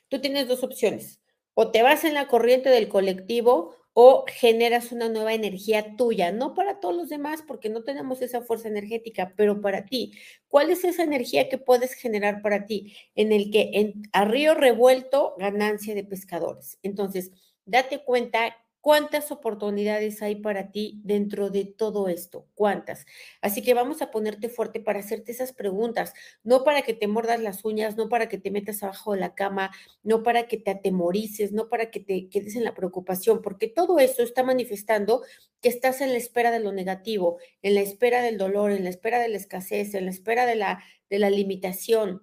tú 0.08 0.20
tienes 0.20 0.48
dos 0.48 0.62
opciones. 0.62 1.20
O 1.54 1.70
te 1.70 1.82
vas 1.82 2.04
en 2.04 2.14
la 2.14 2.28
corriente 2.28 2.68
del 2.68 2.88
colectivo 2.88 3.76
o 3.94 4.24
generas 4.28 4.90
una 4.92 5.08
nueva 5.08 5.34
energía 5.34 5.96
tuya, 5.96 6.32
no 6.32 6.52
para 6.52 6.80
todos 6.80 6.96
los 6.96 7.08
demás 7.08 7.42
porque 7.46 7.70
no 7.70 7.84
tenemos 7.84 8.20
esa 8.22 8.42
fuerza 8.42 8.68
energética, 8.68 9.32
pero 9.36 9.60
para 9.60 9.86
ti. 9.86 10.12
¿Cuál 10.48 10.70
es 10.70 10.84
esa 10.84 11.04
energía 11.04 11.48
que 11.48 11.58
puedes 11.58 11.94
generar 11.94 12.42
para 12.42 12.66
ti? 12.66 12.96
En 13.14 13.32
el 13.32 13.50
que 13.52 13.70
en, 13.74 14.02
a 14.12 14.24
río 14.24 14.54
revuelto, 14.54 15.34
ganancia 15.38 15.94
de 15.94 16.04
pescadores. 16.04 16.78
Entonces, 16.82 17.30
date 17.64 18.04
cuenta 18.04 18.56
¿Cuántas 18.84 19.32
oportunidades 19.32 20.20
hay 20.20 20.34
para 20.34 20.70
ti 20.70 21.00
dentro 21.04 21.48
de 21.48 21.64
todo 21.64 22.08
esto? 22.08 22.50
¿Cuántas? 22.54 23.06
Así 23.40 23.62
que 23.62 23.72
vamos 23.72 24.02
a 24.02 24.10
ponerte 24.10 24.50
fuerte 24.50 24.78
para 24.78 24.98
hacerte 24.98 25.32
esas 25.32 25.54
preguntas, 25.54 26.12
no 26.42 26.64
para 26.64 26.82
que 26.82 26.92
te 26.92 27.08
mordas 27.08 27.40
las 27.40 27.64
uñas, 27.64 27.96
no 27.96 28.10
para 28.10 28.28
que 28.28 28.36
te 28.36 28.50
metas 28.50 28.82
abajo 28.82 29.14
de 29.14 29.20
la 29.20 29.34
cama, 29.34 29.70
no 30.02 30.22
para 30.22 30.48
que 30.48 30.58
te 30.58 30.70
atemorices, 30.70 31.50
no 31.50 31.70
para 31.70 31.90
que 31.90 32.00
te 32.00 32.28
quedes 32.28 32.56
en 32.56 32.64
la 32.64 32.74
preocupación, 32.74 33.40
porque 33.40 33.68
todo 33.68 34.00
eso 34.00 34.22
está 34.22 34.42
manifestando 34.42 35.22
que 35.62 35.70
estás 35.70 36.02
en 36.02 36.10
la 36.12 36.18
espera 36.18 36.50
de 36.50 36.60
lo 36.60 36.70
negativo, 36.70 37.38
en 37.62 37.76
la 37.76 37.80
espera 37.80 38.20
del 38.20 38.36
dolor, 38.36 38.70
en 38.70 38.84
la 38.84 38.90
espera 38.90 39.18
de 39.18 39.28
la 39.28 39.38
escasez, 39.38 39.94
en 39.94 40.04
la 40.04 40.10
espera 40.10 40.44
de 40.44 40.56
la, 40.56 40.84
de 41.08 41.18
la 41.20 41.30
limitación. 41.30 42.20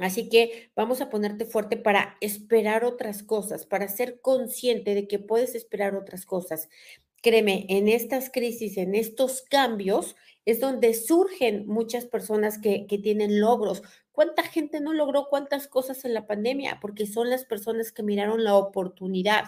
Así 0.00 0.28
que 0.28 0.70
vamos 0.74 1.00
a 1.00 1.10
ponerte 1.10 1.44
fuerte 1.44 1.76
para 1.76 2.16
esperar 2.20 2.84
otras 2.84 3.22
cosas, 3.22 3.66
para 3.66 3.88
ser 3.88 4.20
consciente 4.20 4.94
de 4.94 5.06
que 5.06 5.18
puedes 5.18 5.54
esperar 5.54 5.94
otras 5.94 6.26
cosas. 6.26 6.68
Créeme, 7.22 7.66
en 7.68 7.88
estas 7.88 8.30
crisis, 8.30 8.76
en 8.78 8.94
estos 8.94 9.42
cambios, 9.42 10.16
es 10.46 10.58
donde 10.58 10.94
surgen 10.94 11.66
muchas 11.66 12.06
personas 12.06 12.58
que, 12.58 12.86
que, 12.86 12.98
tienen 12.98 13.40
logros. 13.40 13.82
¿Cuánta 14.10 14.42
gente 14.42 14.80
no 14.80 14.94
logró 14.94 15.26
cuántas 15.28 15.68
cosas 15.68 16.04
en 16.04 16.14
la 16.14 16.26
pandemia? 16.26 16.78
Porque 16.80 17.06
son 17.06 17.28
las 17.28 17.44
personas 17.44 17.92
que 17.92 18.02
miraron 18.02 18.42
la 18.42 18.56
oportunidad. 18.56 19.44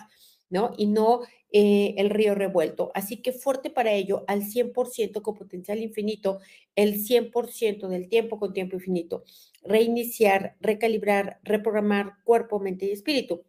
¿no? 0.53 0.75
Y 0.77 0.87
no 0.87 1.23
eh, 1.51 1.95
el 1.97 2.11
río 2.11 2.35
revuelto. 2.35 2.93
Así 2.95 3.23
que 3.23 3.33
fuerte 3.33 3.71
para 3.71 3.93
ello, 3.93 4.23
al 4.29 4.43
100% 4.43 5.23
con 5.23 5.35
potencial 5.35 5.81
infinito, 5.81 6.41
el 6.77 7.03
100% 7.03 7.89
del 7.89 8.09
tiempo 8.09 8.39
con 8.39 8.53
tiempo 8.53 8.77
infinito. 8.77 9.25
Reiniciar, 9.63 10.57
recalibrar, 10.61 11.41
reprogramar 11.43 12.23
cuerpo, 12.25 12.59
mente 12.61 12.87
y 12.87 12.93
espíritu. 12.93 13.45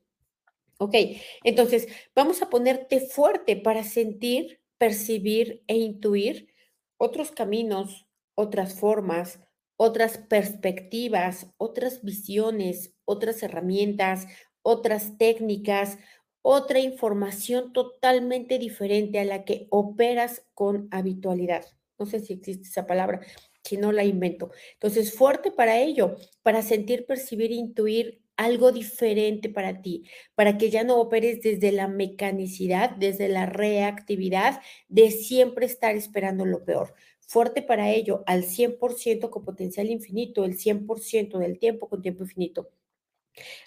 Ok, 0.78 0.96
entonces 1.44 1.88
vamos 2.16 2.42
a 2.42 2.50
ponerte 2.50 3.00
fuerte 3.00 3.56
para 3.56 3.84
sentir, 3.84 4.60
percibir 4.78 5.64
e 5.68 5.78
intuir 5.78 6.54
otros 6.98 7.32
caminos, 7.32 8.08
otras 8.36 8.80
formas, 8.80 9.40
otras 9.78 10.18
perspectivas, 10.18 11.48
otras 11.58 12.04
visiones, 12.04 12.94
otras 13.06 13.44
herramientas, 13.44 14.28
otras 14.62 15.18
técnicas, 15.18 15.98
otra 16.42 16.80
información 16.80 17.72
totalmente 17.74 18.60
diferente 18.60 19.20
a 19.20 19.26
la 19.26 19.46
que 19.46 19.68
operas 19.70 20.46
con 20.54 20.88
habitualidad. 20.92 21.66
No 21.98 22.06
sé 22.06 22.20
si 22.20 22.34
existe 22.34 22.68
esa 22.68 22.86
palabra, 22.86 23.22
si 23.64 23.78
no 23.78 23.92
la 23.92 24.04
invento. 24.04 24.52
Entonces, 24.74 25.14
fuerte 25.14 25.52
para 25.52 25.80
ello, 25.80 26.18
para 26.42 26.62
sentir, 26.62 27.06
percibir, 27.06 27.52
intuir 27.52 28.22
algo 28.36 28.72
diferente 28.72 29.50
para 29.50 29.82
ti, 29.82 30.04
para 30.36 30.58
que 30.58 30.70
ya 30.70 30.84
no 30.84 31.00
operes 31.00 31.42
desde 31.42 31.72
la 31.72 31.88
mecanicidad, 31.88 32.92
desde 32.92 33.30
la 33.30 33.46
reactividad 33.46 34.62
de 34.90 35.12
siempre 35.12 35.66
estar 35.66 35.96
esperando 35.96 36.46
lo 36.46 36.66
peor. 36.66 36.94
Fuerte 37.20 37.62
para 37.62 37.92
ello, 37.92 38.24
al 38.28 38.44
100% 38.44 39.30
con 39.30 39.46
potencial 39.46 39.90
infinito, 39.90 40.46
el 40.46 40.58
100% 40.58 41.38
del 41.38 41.60
tiempo 41.60 41.90
con 41.90 42.02
tiempo 42.02 42.24
infinito 42.24 42.70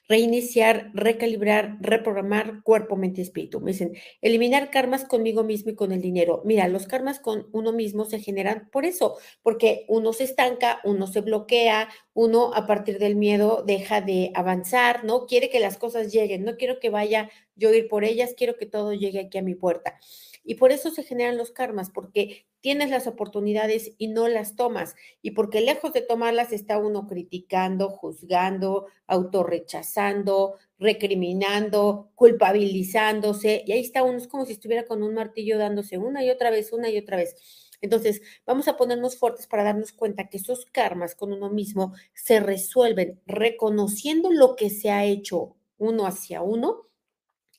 Reiniciar, 0.09 0.91
recalibrar, 0.95 1.79
reprogramar 1.81 2.63
cuerpo, 2.63 2.97
mente 2.97 3.21
y 3.21 3.25
espíritu. 3.25 3.61
Me 3.61 3.73
dicen, 3.73 3.95
eliminar 4.21 4.71
karmas 4.71 5.05
conmigo 5.05 5.43
mismo 5.43 5.73
y 5.73 5.75
con 5.75 5.93
el 5.93 6.01
dinero. 6.01 6.43
Mira, 6.45 6.69
los 6.69 6.87
karmas 6.87 7.19
con 7.19 7.49
uno 7.53 7.73
mismo 7.73 8.05
se 8.05 8.21
generan 8.21 8.69
por 8.71 8.85
eso, 8.85 9.17
porque 9.43 9.85
uno 9.89 10.13
se 10.13 10.25
estanca, 10.25 10.81
uno 10.85 11.07
se 11.07 11.21
bloquea, 11.23 11.89
uno 12.15 12.53
a 12.55 12.67
partir 12.67 12.99
del 12.99 13.17
miedo 13.17 13.65
deja 13.67 14.01
de 14.01 14.31
avanzar, 14.35 15.05
¿no? 15.05 15.27
Quiere 15.27 15.51
que 15.51 15.61
las 15.61 15.77
cosas 15.77 16.13
lleguen, 16.13 16.45
no 16.45 16.57
quiero 16.57 16.79
que 16.79 16.91
vaya 16.91 17.31
yo 17.57 17.73
ir 17.75 17.89
por 17.89 18.05
ellas, 18.05 18.35
quiero 18.37 18.57
que 18.57 18.67
todo 18.67 18.93
llegue 18.93 19.21
aquí 19.21 19.39
a 19.39 19.43
mi 19.43 19.55
puerta. 19.55 19.99
Y 20.45 20.55
por 20.55 20.71
eso 20.71 20.91
se 20.91 21.03
generan 21.03 21.37
los 21.37 21.51
karmas, 21.51 21.91
porque 21.91 22.47
tienes 22.67 22.91
las 22.91 23.07
oportunidades 23.07 23.93
y 23.97 24.09
no 24.09 24.27
las 24.27 24.57
tomas. 24.57 24.97
Y 25.23 25.31
porque 25.31 25.61
lejos 25.61 25.93
de 25.93 26.01
tomarlas 26.01 26.53
está 26.53 26.79
uno 26.79 27.07
criticando, 27.07 27.91
juzgando, 27.91 28.89
autorrechazando, 29.07 30.57
recriminando, 30.77 32.11
culpabilizándose. 32.17 33.63
Y 33.65 33.71
ahí 33.71 33.83
está 33.83 34.03
uno, 34.03 34.19
es 34.19 34.27
como 34.27 34.47
si 34.47 34.55
estuviera 34.55 34.85
con 34.85 35.05
un 35.05 35.15
martillo 35.15 35.59
dándose 35.59 35.97
una 35.97 36.25
y 36.25 36.31
otra 36.31 36.51
vez, 36.51 36.73
una 36.73 36.91
y 36.91 36.99
otra 36.99 37.17
vez. 37.17 37.37
Entonces, 37.83 38.21
vamos 38.45 38.67
a 38.67 38.77
ponernos 38.77 39.17
fuertes 39.17 39.47
para 39.47 39.63
darnos 39.63 39.93
cuenta 39.93 40.29
que 40.29 40.39
esos 40.39 40.67
karmas 40.67 41.15
con 41.15 41.33
uno 41.33 41.51
mismo 41.51 41.95
se 42.15 42.41
resuelven 42.41 43.21
reconociendo 43.27 44.33
lo 44.33 44.57
que 44.57 44.71
se 44.71 44.91
ha 44.91 45.05
hecho 45.05 45.55
uno 45.79 46.05
hacia 46.05 46.43
uno 46.43 46.89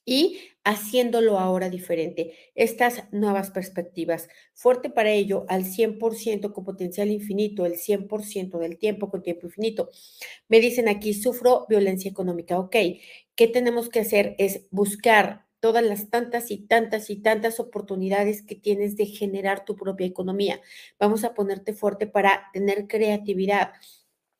y 0.07 0.39
haciéndolo 0.63 1.37
ahora 1.37 1.69
diferente. 1.69 2.33
Estas 2.55 3.03
nuevas 3.11 3.51
perspectivas. 3.51 4.29
Fuerte 4.53 4.89
para 4.89 5.11
ello 5.11 5.45
al 5.49 5.65
100% 5.65 6.53
con 6.53 6.63
potencial 6.63 7.11
infinito, 7.11 7.65
el 7.65 7.73
100% 7.73 8.57
del 8.57 8.77
tiempo 8.77 9.11
con 9.11 9.21
tiempo 9.21 9.47
infinito. 9.47 9.89
Me 10.47 10.61
dicen 10.61 10.87
aquí, 10.87 11.13
sufro 11.13 11.65
violencia 11.69 12.09
económica. 12.09 12.57
Ok, 12.57 12.75
¿qué 13.35 13.47
tenemos 13.47 13.89
que 13.89 13.99
hacer? 13.99 14.35
Es 14.39 14.61
buscar 14.71 15.45
todas 15.59 15.83
las 15.83 16.09
tantas 16.09 16.51
y 16.51 16.57
tantas 16.57 17.09
y 17.09 17.17
tantas 17.17 17.59
oportunidades 17.59 18.41
que 18.41 18.55
tienes 18.55 18.95
de 18.95 19.07
generar 19.07 19.65
tu 19.65 19.75
propia 19.75 20.07
economía. 20.07 20.61
Vamos 20.99 21.25
a 21.25 21.33
ponerte 21.33 21.73
fuerte 21.73 22.07
para 22.07 22.49
tener 22.53 22.87
creatividad, 22.87 23.73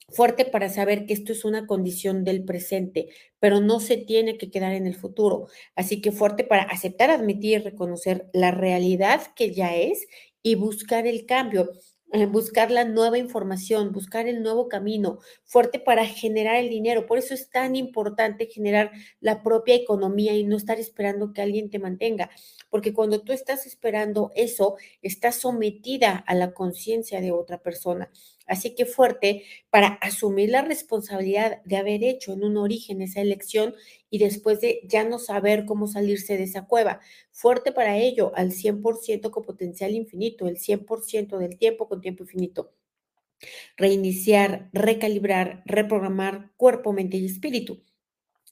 fuerte 0.09 0.45
para 0.45 0.69
saber 0.69 1.05
que 1.05 1.13
esto 1.13 1.31
es 1.33 1.45
una 1.45 1.67
condición 1.67 2.23
del 2.23 2.43
presente, 2.45 3.09
pero 3.39 3.59
no 3.61 3.79
se 3.79 3.97
tiene 3.97 4.37
que 4.37 4.49
quedar 4.51 4.73
en 4.73 4.87
el 4.87 4.95
futuro. 4.95 5.47
Así 5.75 6.01
que 6.01 6.11
fuerte 6.11 6.43
para 6.43 6.63
aceptar, 6.63 7.09
admitir 7.11 7.59
y 7.59 7.63
reconocer 7.63 8.29
la 8.33 8.51
realidad 8.51 9.21
que 9.35 9.53
ya 9.53 9.75
es 9.75 10.07
y 10.43 10.55
buscar 10.55 11.07
el 11.07 11.25
cambio. 11.25 11.69
Eh, 12.13 12.25
buscar 12.25 12.71
la 12.71 12.85
nueva 12.85 13.17
información, 13.17 13.91
buscar 13.91 14.29
el 14.29 14.41
nuevo 14.41 14.69
camino, 14.69 15.19
fuerte 15.43 15.77
para 15.77 16.05
generar 16.05 16.55
el 16.55 16.69
dinero. 16.69 17.05
Por 17.05 17.17
eso 17.17 17.33
es 17.33 17.49
tan 17.49 17.75
importante 17.75 18.45
generar 18.45 18.91
la 19.19 19.43
propia 19.43 19.75
economía 19.75 20.33
y 20.33 20.45
no 20.45 20.55
estar 20.55 20.79
esperando 20.79 21.33
que 21.33 21.41
alguien 21.41 21.69
te 21.69 21.79
mantenga, 21.79 22.29
porque 22.69 22.93
cuando 22.93 23.21
tú 23.23 23.33
estás 23.33 23.65
esperando 23.65 24.31
eso, 24.35 24.77
estás 25.01 25.35
sometida 25.35 26.15
a 26.15 26.33
la 26.33 26.53
conciencia 26.53 27.19
de 27.19 27.31
otra 27.31 27.57
persona. 27.61 28.09
Así 28.45 28.73
que 28.73 28.85
fuerte 28.85 29.43
para 29.69 29.87
asumir 29.87 30.49
la 30.49 30.61
responsabilidad 30.61 31.61
de 31.65 31.75
haber 31.75 32.05
hecho 32.05 32.31
en 32.31 32.45
un 32.45 32.55
origen 32.55 33.01
esa 33.01 33.19
elección 33.19 33.75
y 34.09 34.19
después 34.19 34.61
de 34.61 34.81
ya 34.85 35.03
no 35.03 35.19
saber 35.19 35.65
cómo 35.65 35.87
salirse 35.87 36.37
de 36.37 36.43
esa 36.43 36.65
cueva. 36.65 36.99
Fuerte 37.31 37.71
para 37.71 37.97
ello, 37.97 38.31
al 38.35 38.51
100% 38.51 39.31
con 39.31 39.43
potencial 39.43 39.91
infinito, 39.93 40.47
el 40.47 40.57
100% 40.57 41.37
del 41.37 41.57
tiempo 41.57 41.87
con 41.87 42.01
tiempo 42.01 42.23
infinito. 42.23 42.71
Reiniciar, 43.77 44.69
recalibrar, 44.73 45.63
reprogramar 45.65 46.51
cuerpo, 46.57 46.93
mente 46.93 47.17
y 47.17 47.25
espíritu. 47.25 47.83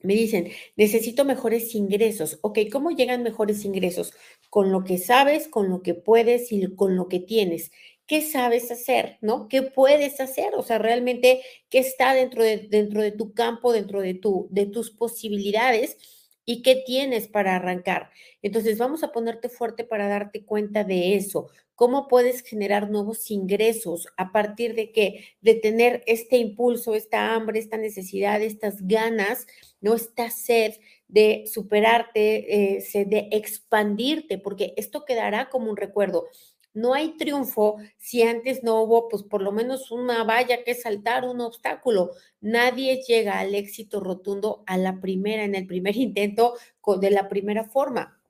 Me 0.02 0.14
dicen, 0.14 0.50
necesito 0.76 1.26
mejores 1.26 1.74
ingresos. 1.74 2.38
Ok, 2.42 2.60
¿cómo 2.72 2.92
llegan 2.92 3.24
mejores 3.24 3.66
ingresos? 3.66 4.14
Con 4.50 4.72
lo 4.72 4.84
que 4.84 4.98
sabes, 5.00 5.48
con 5.48 5.70
lo 5.70 5.82
que 5.82 5.96
puedes 5.96 6.52
y 6.52 6.76
con 6.76 6.96
lo 6.96 7.08
que 7.08 7.20
tienes. 7.20 7.72
¿Qué 8.08 8.22
sabes 8.22 8.70
hacer? 8.72 9.18
¿No? 9.22 9.48
¿Qué 9.48 9.64
puedes 9.64 10.20
hacer? 10.20 10.54
O 10.56 10.64
sea, 10.64 10.78
realmente, 10.78 11.42
¿qué 11.70 11.80
está 11.80 12.14
dentro 12.14 12.44
de, 12.44 12.58
dentro 12.58 13.02
de 13.02 13.12
tu 13.12 13.34
campo, 13.34 13.74
dentro 13.74 14.02
de, 14.02 14.14
tu, 14.14 14.48
de 14.52 14.66
tus 14.68 14.92
posibilidades? 14.92 15.98
y 16.46 16.62
qué 16.62 16.84
tienes 16.86 17.28
para 17.28 17.56
arrancar. 17.56 18.12
Entonces, 18.42 18.78
vamos 18.78 19.04
a 19.04 19.12
ponerte 19.12 19.50
fuerte 19.50 19.84
para 19.84 20.08
darte 20.08 20.46
cuenta 20.46 20.84
de 20.84 21.16
eso. 21.16 21.50
¿Cómo 21.74 22.08
puedes 22.08 22.42
generar 22.42 22.90
nuevos 22.90 23.30
ingresos 23.32 24.08
a 24.16 24.32
partir 24.32 24.76
de 24.76 24.92
qué? 24.92 25.26
De 25.42 25.56
tener 25.56 26.04
este 26.06 26.38
impulso, 26.38 26.96
esta 26.96 27.34
hambre, 27.34 27.60
esta 27.60 27.78
necesidad, 27.78 28.42
estas 28.42 28.88
ganas, 28.88 29.46
¿no? 29.82 29.96
Esta 29.96 30.30
sed 30.30 30.76
de 31.08 31.44
superarte, 31.52 32.76
eh, 32.78 33.06
de 33.06 33.28
expandirte, 33.32 34.38
porque 34.38 34.74
esto 34.78 35.04
quedará 35.04 35.50
como 35.50 35.70
un 35.70 35.78
recuerdo. 35.78 36.28
No 36.76 36.94
hay 36.94 37.18
triunfo 37.18 37.78
si 37.98 38.22
antes 38.22 38.62
no 38.62 38.82
hubo, 38.84 39.08
pues 39.10 39.24
por 39.24 39.42
lo 39.42 39.52
menos 39.52 39.90
una 39.92 40.24
valla 40.24 40.64
que 40.64 40.76
saltar, 40.76 41.26
un 41.26 41.42
obstáculo. 41.42 42.12
Nadie 42.42 43.02
llega 43.08 43.40
al 43.40 43.56
éxito 43.56 44.02
rotundo 44.02 44.64
a 44.68 44.78
la 44.78 45.00
primera, 45.02 45.44
en 45.44 45.56
el 45.56 45.66
primer 45.66 45.96
intento, 45.98 46.54
de 47.00 47.10
la 47.10 47.30
primera 47.30 47.64
forma. 47.64 48.22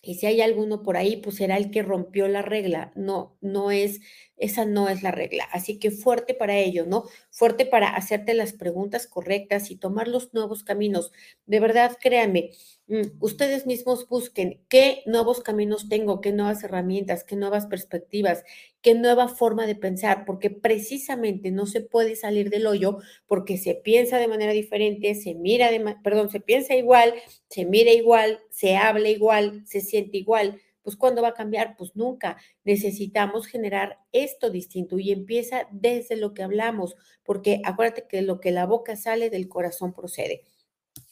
Y 0.00 0.14
si 0.14 0.26
hay 0.26 0.40
alguno 0.40 0.82
por 0.82 0.96
ahí, 0.96 1.16
pues 1.16 1.36
será 1.36 1.56
el 1.56 1.70
que 1.70 1.82
rompió 1.82 2.28
la 2.28 2.40
regla. 2.42 2.92
No, 2.94 3.36
no 3.40 3.70
es, 3.70 4.00
esa 4.38 4.64
no 4.64 4.88
es 4.88 5.02
la 5.02 5.10
regla. 5.10 5.44
Así 5.52 5.78
que 5.78 5.90
fuerte 5.90 6.34
para 6.34 6.56
ello, 6.58 6.86
¿no? 6.86 7.04
Fuerte 7.30 7.66
para 7.66 7.88
hacerte 7.88 8.34
las 8.34 8.52
preguntas 8.52 9.06
correctas 9.06 9.70
y 9.70 9.76
tomar 9.76 10.08
los 10.08 10.32
nuevos 10.34 10.64
caminos. 10.64 11.12
De 11.46 11.60
verdad, 11.60 11.96
créanme, 12.00 12.50
Mm, 12.90 13.02
ustedes 13.20 13.66
mismos 13.66 14.08
busquen 14.08 14.62
qué 14.70 15.02
nuevos 15.04 15.40
caminos 15.42 15.90
tengo, 15.90 16.22
qué 16.22 16.32
nuevas 16.32 16.64
herramientas, 16.64 17.22
qué 17.22 17.36
nuevas 17.36 17.66
perspectivas, 17.66 18.44
qué 18.80 18.94
nueva 18.94 19.28
forma 19.28 19.66
de 19.66 19.74
pensar, 19.74 20.24
porque 20.24 20.48
precisamente 20.50 21.50
no 21.50 21.66
se 21.66 21.82
puede 21.82 22.16
salir 22.16 22.48
del 22.48 22.66
hoyo 22.66 22.96
porque 23.26 23.58
se 23.58 23.74
piensa 23.74 24.16
de 24.18 24.26
manera 24.28 24.52
diferente, 24.52 25.14
se 25.14 25.34
mira 25.34 25.70
de, 25.70 25.96
perdón, 26.02 26.30
se 26.30 26.40
piensa 26.40 26.74
igual, 26.76 27.12
se 27.50 27.66
mira 27.66 27.90
igual, 27.92 28.40
se 28.50 28.76
habla 28.78 29.10
igual, 29.10 29.62
se 29.66 29.82
siente 29.82 30.16
igual. 30.16 30.58
Pues 30.88 30.96
¿cuándo 30.96 31.20
va 31.20 31.28
a 31.28 31.34
cambiar? 31.34 31.76
Pues 31.76 31.94
nunca. 31.96 32.38
Necesitamos 32.64 33.46
generar 33.46 33.98
esto 34.10 34.48
distinto 34.48 34.98
y 34.98 35.12
empieza 35.12 35.68
desde 35.70 36.16
lo 36.16 36.32
que 36.32 36.42
hablamos, 36.42 36.96
porque 37.24 37.60
acuérdate 37.62 38.06
que 38.08 38.22
lo 38.22 38.40
que 38.40 38.52
la 38.52 38.64
boca 38.64 38.96
sale 38.96 39.28
del 39.28 39.50
corazón 39.50 39.92
procede. 39.92 40.44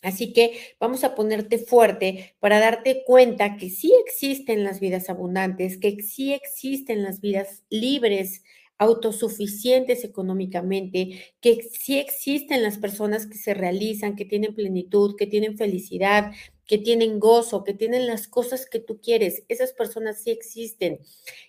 Así 0.00 0.32
que 0.32 0.58
vamos 0.80 1.04
a 1.04 1.14
ponerte 1.14 1.58
fuerte 1.58 2.36
para 2.40 2.58
darte 2.58 3.02
cuenta 3.04 3.58
que 3.58 3.68
sí 3.68 3.92
existen 4.06 4.64
las 4.64 4.80
vidas 4.80 5.10
abundantes, 5.10 5.76
que 5.76 6.02
sí 6.02 6.32
existen 6.32 7.02
las 7.02 7.20
vidas 7.20 7.62
libres, 7.68 8.44
autosuficientes 8.78 10.04
económicamente, 10.04 11.34
que 11.42 11.60
sí 11.64 11.98
existen 11.98 12.62
las 12.62 12.78
personas 12.78 13.26
que 13.26 13.36
se 13.36 13.52
realizan, 13.52 14.16
que 14.16 14.24
tienen 14.24 14.54
plenitud, 14.54 15.16
que 15.18 15.26
tienen 15.26 15.58
felicidad, 15.58 16.32
que 16.66 16.78
tienen 16.78 17.20
gozo, 17.20 17.64
que 17.64 17.74
tienen 17.74 18.06
las 18.06 18.28
cosas 18.28 18.66
que 18.66 18.80
tú 18.80 19.00
quieres. 19.00 19.44
Esas 19.48 19.72
personas 19.72 20.22
sí 20.22 20.30
existen. 20.30 21.00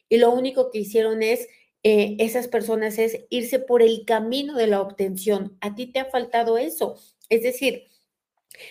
Y 0.09 0.17
lo 0.17 0.31
único 0.31 0.71
que 0.71 0.79
hicieron 0.79 1.23
es 1.23 1.47
eh, 1.83 2.15
esas 2.19 2.47
personas 2.47 2.97
es 2.97 3.25
irse 3.29 3.59
por 3.59 3.81
el 3.81 4.05
camino 4.05 4.55
de 4.55 4.67
la 4.67 4.81
obtención. 4.81 5.57
A 5.61 5.75
ti 5.75 5.87
te 5.87 5.99
ha 5.99 6.05
faltado 6.05 6.57
eso. 6.57 6.99
Es 7.29 7.43
decir, 7.43 7.87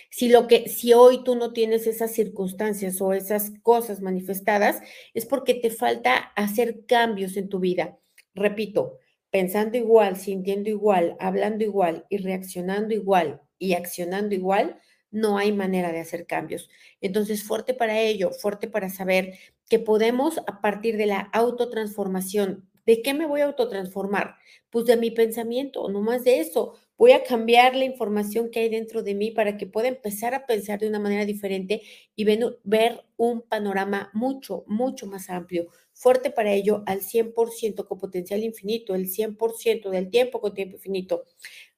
si 0.09 0.29
lo 0.29 0.47
que, 0.47 0.69
si 0.69 0.93
hoy 0.93 1.23
tú 1.23 1.35
no 1.35 1.53
tienes 1.53 1.87
esas 1.87 2.11
circunstancias 2.11 3.01
o 3.01 3.13
esas 3.13 3.51
cosas 3.61 4.01
manifestadas, 4.01 4.81
es 5.13 5.25
porque 5.25 5.53
te 5.53 5.69
falta 5.69 6.15
hacer 6.35 6.85
cambios 6.85 7.37
en 7.37 7.49
tu 7.49 7.59
vida. 7.59 7.97
Repito, 8.35 8.99
pensando 9.31 9.77
igual, 9.77 10.17
sintiendo 10.17 10.69
igual, 10.69 11.15
hablando 11.19 11.63
igual 11.63 12.05
y 12.09 12.17
reaccionando 12.17 12.93
igual 12.93 13.41
y 13.59 13.73
accionando 13.73 14.35
igual, 14.35 14.79
no 15.11 15.37
hay 15.37 15.51
manera 15.51 15.91
de 15.91 15.99
hacer 15.99 16.25
cambios. 16.27 16.69
Entonces, 17.01 17.43
fuerte 17.43 17.73
para 17.73 17.99
ello, 17.99 18.31
fuerte 18.31 18.67
para 18.67 18.89
saber 18.89 19.33
que 19.69 19.79
podemos 19.79 20.39
a 20.47 20.61
partir 20.61 20.97
de 20.97 21.07
la 21.07 21.19
autotransformación. 21.33 22.69
¿De 22.85 23.01
qué 23.01 23.13
me 23.13 23.25
voy 23.25 23.41
a 23.41 23.45
autotransformar? 23.45 24.35
Pues 24.69 24.85
de 24.85 24.97
mi 24.97 25.11
pensamiento, 25.11 25.89
no 25.89 26.01
más 26.01 26.23
de 26.23 26.39
eso 26.39 26.75
Voy 26.97 27.11
a 27.11 27.23
cambiar 27.23 27.75
la 27.75 27.85
información 27.85 28.49
que 28.49 28.59
hay 28.61 28.69
dentro 28.69 29.03
de 29.03 29.13
mí 29.13 29.29
para 29.29 29.55
que 29.55 29.67
pueda 29.67 29.87
empezar 29.87 30.33
a 30.33 30.47
pensar 30.47 30.79
de 30.79 30.87
una 30.87 30.99
manera 30.99 31.25
diferente 31.25 31.83
y 32.15 32.23
ver 32.23 33.05
un 33.17 33.41
panorama 33.43 34.09
mucho, 34.13 34.63
mucho 34.65 35.05
más 35.05 35.29
amplio. 35.29 35.67
Fuerte 35.93 36.31
para 36.31 36.53
ello 36.53 36.83
al 36.87 37.01
100% 37.01 37.87
con 37.87 37.99
potencial 37.99 38.43
infinito, 38.43 38.95
el 38.95 39.07
100% 39.07 39.91
del 39.91 40.09
tiempo 40.09 40.41
con 40.41 40.55
tiempo 40.55 40.77
infinito. 40.77 41.25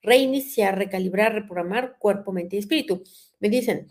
Reiniciar, 0.01 0.77
recalibrar, 0.77 1.33
reprogramar 1.33 1.97
cuerpo, 1.99 2.31
mente 2.31 2.55
y 2.55 2.59
espíritu. 2.59 3.03
Me 3.39 3.49
dicen, 3.49 3.89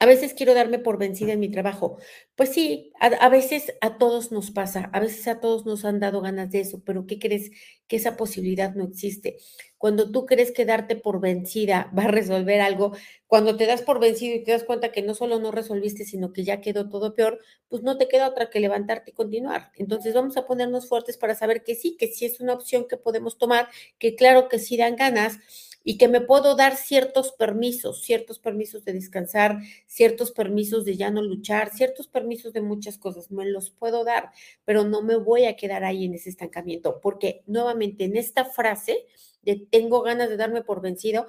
a 0.00 0.06
veces 0.06 0.32
quiero 0.34 0.54
darme 0.54 0.78
por 0.78 0.96
vencida 0.98 1.32
en 1.32 1.40
mi 1.40 1.50
trabajo. 1.50 1.98
Pues 2.36 2.50
sí, 2.50 2.92
a, 3.00 3.28
veces 3.28 3.74
a 3.80 3.98
todos 3.98 4.30
nos 4.30 4.52
pasa, 4.52 4.90
a 4.92 5.00
veces 5.00 5.26
a 5.26 5.40
todos 5.40 5.66
nos 5.66 5.84
han 5.84 5.98
dado 5.98 6.20
ganas 6.20 6.50
de 6.52 6.60
eso, 6.60 6.82
pero 6.84 7.06
¿qué 7.06 7.18
crees? 7.18 7.50
Que 7.88 7.96
esa 7.96 8.16
posibilidad 8.16 8.74
no 8.74 8.84
existe. 8.84 9.38
Cuando 9.76 10.10
tú 10.12 10.24
crees 10.24 10.52
que 10.52 10.64
darte 10.64 10.94
por 10.94 11.20
vencida 11.20 11.90
va 11.98 12.04
a 12.04 12.08
resolver 12.08 12.60
algo, 12.60 12.92
cuando 13.26 13.56
te 13.56 13.66
das 13.66 13.82
por 13.82 13.98
vencido 13.98 14.36
y 14.36 14.44
te 14.44 14.52
das 14.52 14.62
cuenta 14.62 14.92
que 14.92 15.02
no 15.02 15.14
solo 15.14 15.40
no 15.40 15.50
resolviste, 15.50 16.04
sino 16.04 16.32
que 16.32 16.44
ya 16.44 16.60
quedó 16.60 16.88
todo 16.88 17.14
peor, 17.14 17.40
pues 17.68 17.82
no 17.82 17.98
te 17.98 18.06
queda 18.06 18.28
otra 18.28 18.50
que 18.50 18.60
levantarte 18.60 19.10
y 19.10 19.14
continuar. 19.14 19.72
Entonces 19.76 20.14
vamos 20.14 20.36
a 20.36 20.46
ponernos 20.46 20.88
fuertes 20.88 21.16
para 21.16 21.34
saber 21.34 21.64
que 21.64 21.74
sí, 21.74 21.96
que 21.96 22.06
sí 22.06 22.24
es 22.24 22.40
una 22.40 22.54
opción 22.54 22.86
que 22.88 22.96
podemos 22.96 23.36
tomar, 23.36 23.68
que 23.98 24.14
claro 24.14 24.48
que 24.48 24.60
sí 24.60 24.76
dan 24.76 24.94
ganas 24.94 25.38
y 25.88 25.96
que 25.96 26.06
me 26.06 26.20
puedo 26.20 26.54
dar 26.54 26.76
ciertos 26.76 27.32
permisos, 27.32 28.02
ciertos 28.02 28.38
permisos 28.38 28.84
de 28.84 28.92
descansar, 28.92 29.56
ciertos 29.86 30.32
permisos 30.32 30.84
de 30.84 30.98
ya 30.98 31.10
no 31.10 31.22
luchar, 31.22 31.70
ciertos 31.70 32.08
permisos 32.08 32.52
de 32.52 32.60
muchas 32.60 32.98
cosas, 32.98 33.30
me 33.30 33.46
los 33.46 33.70
puedo 33.70 34.04
dar, 34.04 34.30
pero 34.66 34.84
no 34.84 35.00
me 35.00 35.16
voy 35.16 35.46
a 35.46 35.56
quedar 35.56 35.84
ahí 35.84 36.04
en 36.04 36.12
ese 36.12 36.28
estancamiento, 36.28 37.00
porque 37.00 37.42
nuevamente 37.46 38.04
en 38.04 38.18
esta 38.18 38.44
frase 38.44 39.06
de 39.40 39.66
tengo 39.70 40.02
ganas 40.02 40.28
de 40.28 40.36
darme 40.36 40.60
por 40.62 40.82
vencido, 40.82 41.26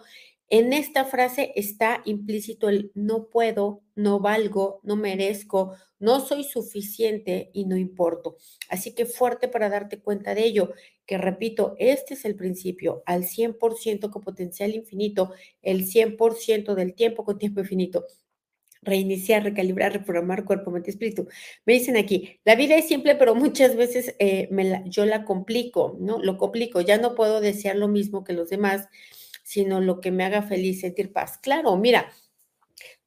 en 0.50 0.74
esta 0.74 1.06
frase 1.06 1.52
está 1.56 2.02
implícito 2.06 2.70
el 2.70 2.92
no 2.96 3.30
puedo, 3.30 3.84
no 3.96 4.20
valgo, 4.20 4.80
no 4.84 4.96
merezco, 4.96 5.76
no 6.00 6.22
soy 6.22 6.44
suficiente 6.44 7.52
y 7.54 7.66
no 7.66 7.78
importo. 7.78 8.38
Así 8.68 8.96
que 8.96 9.06
fuerte 9.06 9.48
para 9.48 9.70
darte 9.70 10.00
cuenta 10.00 10.34
de 10.34 10.46
ello, 10.46 10.74
que 11.06 11.18
repito, 11.18 11.76
este 11.78 12.16
es 12.16 12.26
el 12.26 12.36
principio, 12.36 13.04
al 13.06 13.26
100% 13.26 14.10
con 14.10 14.22
potencial 14.24 14.74
infinito, 14.74 15.34
el 15.62 15.86
100% 15.86 16.74
del 16.74 16.96
tiempo 16.96 17.24
con 17.26 17.38
tiempo 17.38 17.60
infinito. 17.60 18.06
Reiniciar, 18.82 19.44
recalibrar, 19.44 19.92
reprogramar 19.92 20.46
cuerpo, 20.46 20.72
mente, 20.72 20.90
espíritu. 20.90 21.28
Me 21.66 21.74
dicen 21.74 21.98
aquí, 21.98 22.40
la 22.46 22.56
vida 22.56 22.76
es 22.76 22.88
simple, 22.88 23.16
pero 23.16 23.36
muchas 23.36 23.76
veces 23.76 24.16
eh, 24.20 24.48
me 24.52 24.84
yo 24.86 25.06
la 25.06 25.26
complico, 25.26 25.98
¿no? 26.00 26.18
Lo 26.24 26.38
complico, 26.38 26.80
ya 26.80 26.98
no 26.98 27.14
puedo 27.14 27.42
desear 27.42 27.76
lo 27.76 27.90
mismo 27.90 28.24
que 28.24 28.34
los 28.34 28.50
demás 28.50 28.88
sino 29.50 29.82
lo 29.82 30.00
que 30.00 30.12
me 30.12 30.24
haga 30.26 30.42
feliz, 30.44 30.82
sentir 30.82 31.12
paz. 31.12 31.38
Claro, 31.40 31.76
mira, 31.78 32.12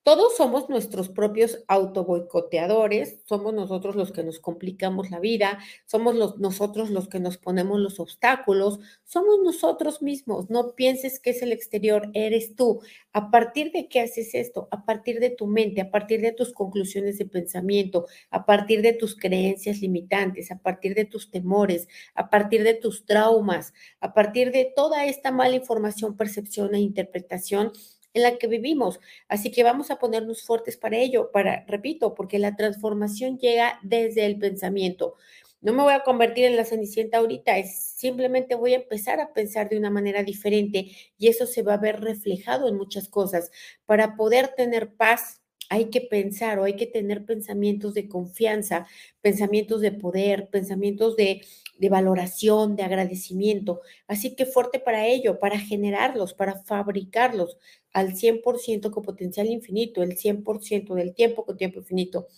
todos 0.04 0.36
somos 0.36 0.68
nuestros 0.68 1.08
propios 1.08 1.62
autoboicoteadores, 1.68 3.20
somos 3.24 3.54
nosotros 3.54 3.94
los 3.94 4.10
que 4.10 4.24
nos 4.24 4.40
complicamos 4.40 5.10
la 5.10 5.20
vida, 5.20 5.60
somos 5.86 6.16
los, 6.16 6.38
nosotros 6.38 6.90
los 6.90 7.08
que 7.08 7.20
nos 7.20 7.38
ponemos 7.38 7.78
los 7.78 8.00
obstáculos, 8.00 8.80
somos 9.04 9.38
nosotros 9.44 10.02
mismos. 10.02 10.50
No 10.50 10.74
pienses 10.74 11.20
que 11.20 11.30
es 11.30 11.42
el 11.42 11.52
exterior, 11.52 12.10
eres 12.14 12.56
tú. 12.56 12.80
¿A 13.12 13.30
partir 13.30 13.70
de 13.70 13.88
qué 13.88 14.00
haces 14.00 14.34
esto? 14.34 14.66
A 14.72 14.84
partir 14.84 15.20
de 15.20 15.30
tu 15.30 15.46
mente, 15.46 15.80
a 15.80 15.90
partir 15.90 16.20
de 16.20 16.32
tus 16.32 16.52
conclusiones 16.52 17.18
de 17.18 17.26
pensamiento, 17.26 18.06
a 18.30 18.44
partir 18.44 18.82
de 18.82 18.94
tus 18.94 19.14
creencias 19.14 19.80
limitantes, 19.80 20.50
a 20.50 20.58
partir 20.58 20.96
de 20.96 21.04
tus 21.04 21.30
temores, 21.30 21.86
a 22.14 22.28
partir 22.28 22.64
de 22.64 22.74
tus 22.74 23.06
traumas, 23.06 23.72
a 24.00 24.14
partir 24.14 24.50
de 24.50 24.72
toda 24.74 25.06
esta 25.06 25.30
mala 25.30 25.54
información, 25.54 26.16
percepción 26.16 26.74
e 26.74 26.80
interpretación 26.80 27.72
en 28.14 28.22
la 28.22 28.38
que 28.38 28.46
vivimos. 28.46 29.00
Así 29.28 29.50
que 29.50 29.62
vamos 29.62 29.90
a 29.90 29.98
ponernos 29.98 30.42
fuertes 30.42 30.76
para 30.76 30.96
ello, 30.98 31.30
para, 31.32 31.64
repito, 31.66 32.14
porque 32.14 32.38
la 32.38 32.56
transformación 32.56 33.38
llega 33.38 33.78
desde 33.82 34.26
el 34.26 34.38
pensamiento. 34.38 35.16
No 35.60 35.72
me 35.72 35.82
voy 35.84 35.92
a 35.92 36.02
convertir 36.02 36.46
en 36.46 36.56
la 36.56 36.64
cenicienta 36.64 37.18
ahorita, 37.18 37.56
es 37.56 37.76
simplemente 37.96 38.56
voy 38.56 38.72
a 38.72 38.78
empezar 38.78 39.20
a 39.20 39.32
pensar 39.32 39.68
de 39.68 39.78
una 39.78 39.90
manera 39.90 40.24
diferente 40.24 40.90
y 41.18 41.28
eso 41.28 41.46
se 41.46 41.62
va 41.62 41.74
a 41.74 41.78
ver 41.78 42.00
reflejado 42.00 42.68
en 42.68 42.76
muchas 42.76 43.08
cosas. 43.08 43.52
Para 43.86 44.16
poder 44.16 44.48
tener 44.56 44.94
paz, 44.94 45.41
hay 45.72 45.86
que 45.88 46.02
pensar 46.02 46.58
o 46.58 46.64
hay 46.64 46.76
que 46.76 46.86
tener 46.86 47.24
pensamientos 47.24 47.94
de 47.94 48.06
confianza, 48.06 48.86
pensamientos 49.22 49.80
de 49.80 49.90
poder, 49.90 50.50
pensamientos 50.50 51.16
de, 51.16 51.40
de, 51.78 51.88
valoración, 51.88 52.76
de 52.76 52.82
agradecimiento. 52.82 53.80
Así 54.06 54.36
que 54.36 54.44
fuerte 54.44 54.80
para 54.80 55.06
ello, 55.06 55.38
para 55.38 55.58
generarlos, 55.58 56.34
para 56.34 56.62
fabricarlos 56.62 57.56
al 57.94 58.14
100% 58.14 58.90
con 58.90 59.02
potencial 59.02 59.46
infinito, 59.46 60.02
el 60.02 60.18
100% 60.18 60.94
del 60.94 61.14
tiempo 61.14 61.46
con 61.46 61.56
tiempo 61.56 61.78
infinito. 61.78 62.28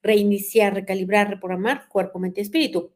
Reiniciar, 0.00 0.74
recalibrar, 0.74 1.30
reprogramar 1.30 1.88
cuerpo, 1.88 2.20
mente, 2.20 2.42
espíritu. 2.42 2.92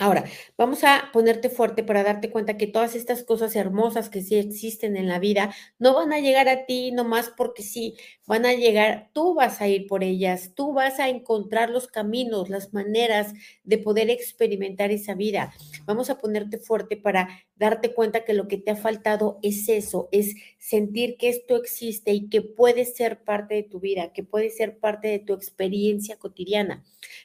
Ahora, 0.00 0.24
vamos 0.58 0.82
a 0.82 1.10
ponerte 1.12 1.48
fuerte 1.48 1.84
para 1.84 2.02
darte 2.02 2.28
cuenta 2.28 2.56
que 2.56 2.66
todas 2.66 2.96
estas 2.96 3.22
cosas 3.22 3.54
hermosas 3.54 4.08
que 4.10 4.22
sí 4.22 4.34
existen 4.34 4.96
en 4.96 5.06
la 5.06 5.20
vida 5.20 5.54
no 5.78 5.94
van 5.94 6.12
a 6.12 6.18
llegar 6.18 6.48
a 6.48 6.66
ti 6.66 6.90
nomás 6.90 7.30
porque 7.36 7.62
sí, 7.62 7.96
van 8.26 8.46
a 8.46 8.54
llegar, 8.54 9.10
tú 9.12 9.34
vas 9.34 9.60
a 9.60 9.68
ir 9.68 9.86
por 9.86 10.02
ellas, 10.02 10.52
tú 10.54 10.72
vas 10.72 10.98
a 10.98 11.08
encontrar 11.08 11.70
los 11.70 11.88
caminos, 11.88 12.48
las 12.48 12.72
maneras 12.72 13.34
de 13.64 13.78
poder 13.78 14.10
experimentar 14.10 14.90
esa 14.90 15.14
vida. 15.14 15.52
Vamos 15.84 16.10
a 16.10 16.18
ponerte 16.18 16.58
fuerte 16.58 16.96
para 16.96 17.28
darte 17.56 17.92
cuenta 17.92 18.24
que 18.24 18.32
lo 18.32 18.48
que 18.48 18.58
te 18.58 18.70
ha 18.70 18.76
faltado 18.76 19.38
es 19.42 19.68
eso, 19.68 20.08
es 20.10 20.34
sentir 20.58 21.16
que 21.16 21.28
esto 21.28 21.56
existe 21.56 22.12
y 22.12 22.28
que 22.28 22.42
puede 22.42 22.84
ser 22.84 23.22
parte 23.22 23.54
de 23.54 23.62
tu 23.62 23.80
vida, 23.80 24.12
que 24.12 24.24
puede 24.24 24.50
ser 24.50 24.78
parte 24.78 25.08
de 25.08 25.18
tu 25.18 25.34
experiencia 25.34 26.16
cotidiana. 26.16 26.84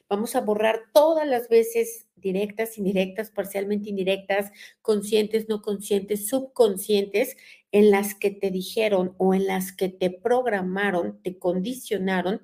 Vamos 0.09 0.35
a 0.35 0.41
borrar 0.41 0.81
todas 0.93 1.27
las 1.27 1.47
veces 1.47 2.07
directas, 2.17 2.77
indirectas, 2.77 3.31
parcialmente 3.31 3.89
indirectas, 3.89 4.51
conscientes, 4.81 5.47
no 5.47 5.61
conscientes, 5.61 6.27
subconscientes, 6.27 7.37
en 7.71 7.91
las 7.91 8.15
que 8.15 8.31
te 8.31 8.51
dijeron 8.51 9.15
o 9.17 9.33
en 9.33 9.47
las 9.47 9.71
que 9.71 9.89
te 9.89 10.09
programaron, 10.09 11.21
te 11.23 11.37
condicionaron 11.39 12.41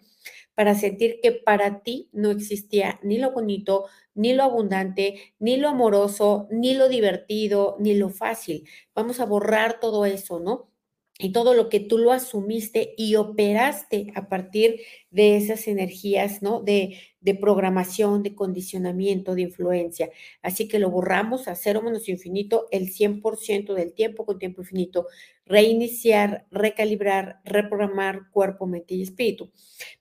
para 0.55 0.75
sentir 0.75 1.19
que 1.21 1.31
para 1.33 1.81
ti 1.83 2.09
no 2.13 2.31
existía 2.31 2.99
ni 3.03 3.17
lo 3.17 3.31
bonito, 3.31 3.85
ni 4.13 4.33
lo 4.33 4.43
abundante, 4.43 5.33
ni 5.39 5.57
lo 5.57 5.69
amoroso, 5.69 6.47
ni 6.51 6.73
lo 6.75 6.89
divertido, 6.89 7.75
ni 7.79 7.95
lo 7.95 8.09
fácil. 8.09 8.67
Vamos 8.95 9.19
a 9.19 9.25
borrar 9.25 9.79
todo 9.79 10.05
eso, 10.05 10.39
¿no? 10.39 10.69
Y 11.17 11.31
todo 11.31 11.53
lo 11.53 11.69
que 11.69 11.79
tú 11.79 11.97
lo 11.97 12.11
asumiste 12.11 12.93
y 12.97 13.15
operaste 13.15 14.11
a 14.15 14.27
partir 14.27 14.81
de 15.11 15.37
esas 15.37 15.67
energías, 15.67 16.41
¿no? 16.41 16.61
De, 16.61 16.99
programación, 17.39 18.21
de 18.21 18.35
condicionamiento, 18.35 19.33
de 19.33 19.43
influencia. 19.43 20.11
Así 20.43 20.67
que 20.67 20.77
lo 20.77 20.91
borramos 20.91 21.47
a 21.47 21.55
cero 21.55 21.81
menos 21.81 22.07
infinito 22.07 22.67
el 22.71 22.91
100% 22.93 23.73
del 23.73 23.93
tiempo 23.93 24.25
con 24.25 24.37
tiempo 24.37 24.61
infinito. 24.61 25.07
Reiniciar, 25.47 26.47
recalibrar, 26.49 27.39
reprogramar 27.45 28.31
cuerpo, 28.31 28.65
mente 28.65 28.95
y 28.95 29.03
espíritu. 29.03 29.51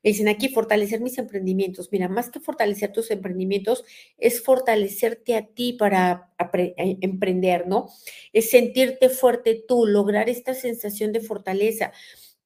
Me 0.03 0.11
dicen 0.11 0.29
aquí 0.29 0.49
fortalecer 0.49 1.01
mis 1.01 1.19
emprendimientos. 1.19 1.91
Mira, 1.93 2.09
más 2.09 2.31
que 2.31 2.41
fortalecer 2.41 2.93
tus 2.93 3.11
emprendimientos, 3.11 3.85
es 4.17 4.43
fortalecerte 4.43 5.37
a 5.37 5.47
ti 5.47 5.75
para 5.75 6.31
eh, 6.55 6.75
emprender, 7.03 7.67
¿no? 7.67 7.91
Es 8.33 8.51
sentirte 8.51 9.11
fuerte 9.11 9.63
tú, 9.69 9.87
lograr 9.87 10.31
esta 10.31 10.55
sensación 10.55 11.13
de 11.13 11.21
fortaleza. 11.21 11.93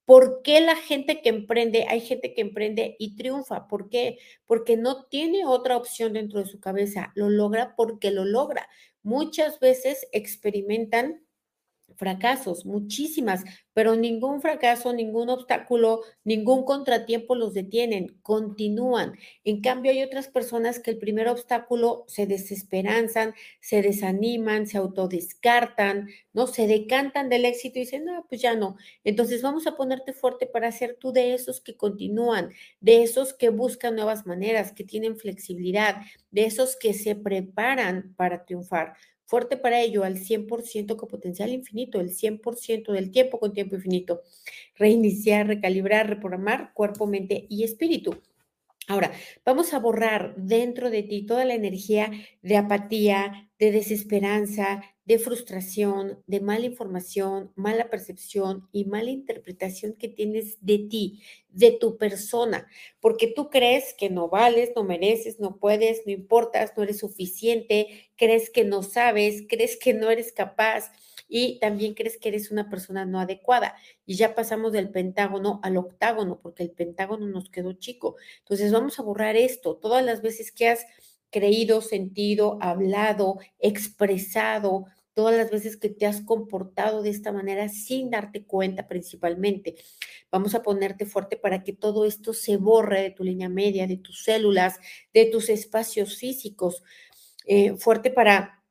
¿Por 0.08 0.40
qué 0.42 0.62
la 0.62 0.74
gente 0.74 1.20
que 1.20 1.28
emprende, 1.28 1.84
hay 1.87 2.00
gente 2.00 2.32
que 2.32 2.40
emprende 2.40 2.96
y 2.98 3.14
triunfa? 3.14 3.68
¿Por 3.68 3.90
qué? 3.90 4.18
Porque 4.46 4.78
no 4.78 5.04
tiene 5.04 5.44
otra 5.44 5.76
opción 5.76 6.14
dentro 6.14 6.40
de 6.40 6.46
su 6.46 6.61
cabeza. 6.61 7.12
Lo 7.14 7.28
logra 7.28 7.76
porque 7.76 8.11
lo 8.11 8.24
logra. 8.24 8.68
Muchas 9.02 9.61
veces 9.61 10.08
experimentan 10.12 11.22
fracasos, 11.98 12.64
muchísimas, 12.64 13.44
pero 13.74 13.96
ningún 13.96 14.40
fracaso, 14.40 14.92
ningún 14.92 15.28
obstáculo, 15.30 16.02
ningún 16.22 16.64
contratiempo 16.64 17.34
los 17.34 17.54
detienen, 17.54 18.18
continúan. 18.22 19.14
En 19.44 19.61
cambio, 19.61 19.90
hay 19.90 20.04
otras 20.04 20.28
personas 20.28 20.78
que 20.78 20.92
el 20.92 20.98
primer 20.98 21.28
obstáculo 21.28 22.04
se 22.06 22.26
desesperanzan, 22.26 23.34
se 23.61 23.82
desaniman, 23.82 24.68
se 24.68 24.78
autodescartan, 24.78 26.08
¿no? 26.32 26.46
Se 26.46 26.68
decantan 26.68 27.28
del 27.28 27.44
éxito 27.44 27.78
y 27.78 27.82
dicen, 27.82 28.04
no, 28.04 28.24
pues 28.28 28.40
ya 28.40 28.54
no. 28.54 28.76
Entonces 29.02 29.42
vamos 29.42 29.66
a 29.66 29.76
ponerte 29.76 30.12
fuerte 30.12 30.46
para 30.46 30.70
ser 30.70 30.96
tú 31.00 31.12
de 31.12 31.34
esos 31.34 31.61
que 31.61 31.76
continúan, 31.76 32.50
de 32.80 33.02
esos 33.02 33.34
que 33.34 33.48
buscan 33.48 33.96
nuevas 33.96 34.24
maneras, 34.24 34.72
que 34.72 34.84
tienen 34.84 35.16
flexibilidad, 35.16 35.96
de 36.30 36.44
esos 36.44 36.76
que 36.76 36.94
se 36.94 37.16
preparan 37.16 38.14
para 38.16 38.44
triunfar 38.44 38.94
fuerte 39.29 39.59
para 39.59 39.83
ello 39.83 40.05
al 40.05 40.17
100% 40.17 40.97
con 40.97 41.09
potencial 41.09 41.51
infinito, 41.51 42.01
el 42.01 42.11
100% 42.11 42.93
del 42.93 43.11
tiempo 43.11 43.38
con 43.38 43.53
tiempo 43.53 43.77
infinito. 43.77 44.23
Reiniciar, 44.75 45.47
recalibrar, 45.47 46.09
reprogramar 46.09 46.73
cuerpo, 46.73 47.07
mente 47.07 47.47
y 47.51 47.62
espíritu. 47.62 48.23
Ahora, 48.88 49.12
vamos 49.45 49.75
a 49.75 49.81
borrar 49.81 50.35
dentro 50.37 50.88
de 50.88 51.03
ti 51.03 51.27
toda 51.27 51.45
la 51.45 51.55
energía 51.55 52.11
de 52.41 52.57
apatía, 52.57 53.47
de 53.59 53.73
desesperanza, 53.73 54.83
de 55.05 55.18
frustración, 55.18 56.23
de 56.27 56.40
mala 56.40 56.66
información, 56.66 57.51
mala 57.57 57.88
percepción 57.90 58.68
y 58.73 58.85
mala 58.85 59.11
interpretación 59.11 59.94
que 59.94 60.09
tienes 60.09 60.59
de 60.61 60.79
ti, 60.79 61.23
de 61.49 61.73
tu 61.73 61.97
persona, 61.97 62.68
porque 63.01 63.27
tú 63.27 63.49
crees 63.49 63.94
que 63.94 64.11
no 64.11 64.29
vales, 64.29 64.73
no 64.77 64.85
mereces, 64.85 65.40
no 65.40 65.57
puedes, 65.57 66.03
no 66.07 66.12
importas, 66.12 66.73
no 66.77 66.83
eres 66.83 66.99
suficiente, 66.99 68.11
crees 68.16 68.51
que 68.51 68.64
no 68.64 68.83
sabes, 68.83 69.44
crees 69.49 69.77
que 69.77 69.94
no 69.94 70.11
eres 70.11 70.33
capaz 70.33 70.92
y 71.29 71.59
también 71.59 71.94
crees 71.94 72.18
que 72.18 72.29
eres 72.31 72.51
una 72.51 72.71
persona 72.71 73.05
no 73.05 73.21
adecuada. 73.21 73.75
Y 74.07 74.16
ya 74.16 74.35
pasamos 74.35 74.73
del 74.73 74.90
pentágono 74.90 75.61
al 75.62 75.77
octágono, 75.77 76.40
porque 76.40 76.62
el 76.62 76.71
pentágono 76.71 77.27
nos 77.27 77.51
quedó 77.51 77.73
chico. 77.75 78.16
Entonces 78.40 78.73
vamos 78.73 78.99
a 78.99 79.03
borrar 79.03 79.37
esto, 79.37 79.77
todas 79.77 80.05
las 80.05 80.23
veces 80.23 80.53
que 80.53 80.68
has 80.68 80.87
creído, 81.31 81.81
sentido, 81.81 82.59
hablado, 82.61 83.38
expresado, 83.59 84.87
todas 85.14 85.37
las 85.37 85.51
veces 85.51 85.77
que 85.77 85.88
te 85.88 86.07
has 86.07 86.21
comportado 86.21 87.03
de 87.03 87.11
esta 87.11 87.33
manera 87.33 87.69
sin 87.69 88.09
darte 88.09 88.45
cuenta 88.45 88.87
principalmente. 88.87 89.75
Vamos 90.31 90.55
a 90.55 90.62
ponerte 90.62 91.07
fuerte 91.07 91.37
para 91.37 91.64
que 91.64 91.73
todo 91.73 92.05
esto 92.05 92.33
se 92.33 92.57
borre 92.57 93.03
de 93.03 93.11
tu 93.11 93.25
línea 93.25 93.49
media, 93.49 93.88
de 93.88 93.97
tus 93.97 94.23
células, 94.23 94.79
de 95.12 95.27
tus 95.27 95.49
espacios 95.49 96.17
físicos. 96.17 96.85
Eh, 97.47 97.77
fuerte 97.79 98.11
para 98.11 98.62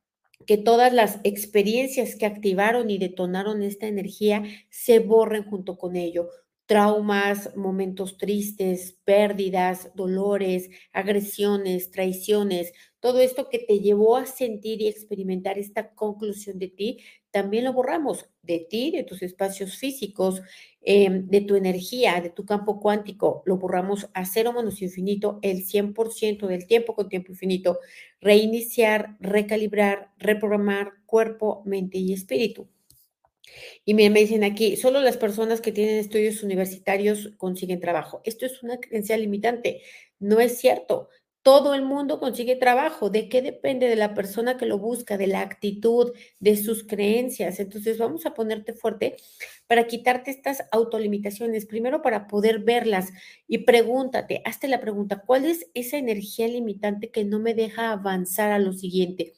que 0.46 0.56
todas 0.56 0.92
las 0.92 1.18
experiencias 1.24 2.16
que 2.16 2.24
activaron 2.24 2.90
y 2.90 2.96
detonaron 2.96 3.62
esta 3.62 3.86
energía 3.86 4.42
se 4.70 5.00
borren 5.00 5.44
junto 5.44 5.76
con 5.76 5.96
ello 5.96 6.30
traumas, 6.68 7.56
momentos 7.56 8.18
tristes, 8.18 8.98
pérdidas, 9.06 9.90
dolores, 9.94 10.68
agresiones, 10.92 11.90
traiciones, 11.90 12.74
todo 13.00 13.20
esto 13.20 13.48
que 13.48 13.58
te 13.58 13.80
llevó 13.80 14.18
a 14.18 14.26
sentir 14.26 14.82
y 14.82 14.88
experimentar 14.88 15.58
esta 15.58 15.94
conclusión 15.94 16.58
de 16.58 16.68
ti, 16.68 16.98
también 17.30 17.64
lo 17.64 17.72
borramos 17.72 18.26
de 18.42 18.66
ti, 18.68 18.90
de 18.90 19.02
tus 19.04 19.22
espacios 19.22 19.78
físicos, 19.78 20.42
em, 20.82 21.26
de 21.28 21.40
tu 21.40 21.54
energía, 21.56 22.20
de 22.20 22.28
tu 22.30 22.44
campo 22.44 22.80
cuántico, 22.80 23.42
lo 23.46 23.56
borramos 23.56 24.10
a 24.12 24.26
cero 24.26 24.52
menos 24.52 24.82
infinito 24.82 25.38
el 25.42 25.64
100% 25.64 26.46
del 26.48 26.66
tiempo 26.66 26.94
con 26.94 27.08
tiempo 27.08 27.32
infinito, 27.32 27.78
reiniciar, 28.20 29.16
recalibrar, 29.20 30.12
reprogramar 30.18 30.92
cuerpo, 31.06 31.62
mente 31.64 31.96
y 31.98 32.12
espíritu. 32.12 32.68
Y 33.84 33.94
me, 33.94 34.10
dicen 34.10 34.44
aquí, 34.44 34.76
solo 34.76 35.00
las 35.00 35.16
personas 35.16 35.60
que 35.60 35.72
tienen 35.72 35.96
estudios 35.96 36.42
universitarios 36.42 37.30
consiguen 37.38 37.80
trabajo. 37.80 38.20
Esto 38.24 38.46
es 38.46 38.62
una 38.62 38.78
creencia 38.78 39.16
limitante. 39.16 39.82
No 40.18 40.40
es 40.40 40.58
cierto. 40.58 41.08
Todo 41.42 41.74
el 41.74 41.82
mundo 41.82 42.20
consigue 42.20 42.56
trabajo. 42.56 43.08
¿De 43.08 43.28
qué 43.28 43.40
depende? 43.40 43.88
De 43.88 43.96
la 43.96 44.12
persona 44.14 44.58
que 44.58 44.66
lo 44.66 44.78
busca, 44.78 45.16
de 45.16 45.28
la 45.28 45.40
actitud, 45.40 46.12
de 46.40 46.56
sus 46.56 46.84
creencias. 46.84 47.60
Entonces 47.60 47.96
vamos 47.96 48.26
a 48.26 48.34
ponerte 48.34 48.74
fuerte 48.74 49.16
para 49.66 49.86
quitarte 49.86 50.30
estas 50.30 50.64
autolimitaciones. 50.72 51.64
Primero 51.64 52.02
para 52.02 52.26
poder 52.26 52.58
verlas 52.58 53.08
y 53.46 53.58
pregúntate, 53.58 54.42
hazte 54.44 54.68
la 54.68 54.80
pregunta, 54.80 55.22
¿cuál 55.24 55.46
es 55.46 55.70
esa 55.74 55.96
energía 55.96 56.48
limitante 56.48 57.10
que 57.10 57.24
no 57.24 57.38
me 57.38 57.54
deja 57.54 57.92
avanzar 57.92 58.52
a 58.52 58.58
lo 58.58 58.72
siguiente? 58.72 59.34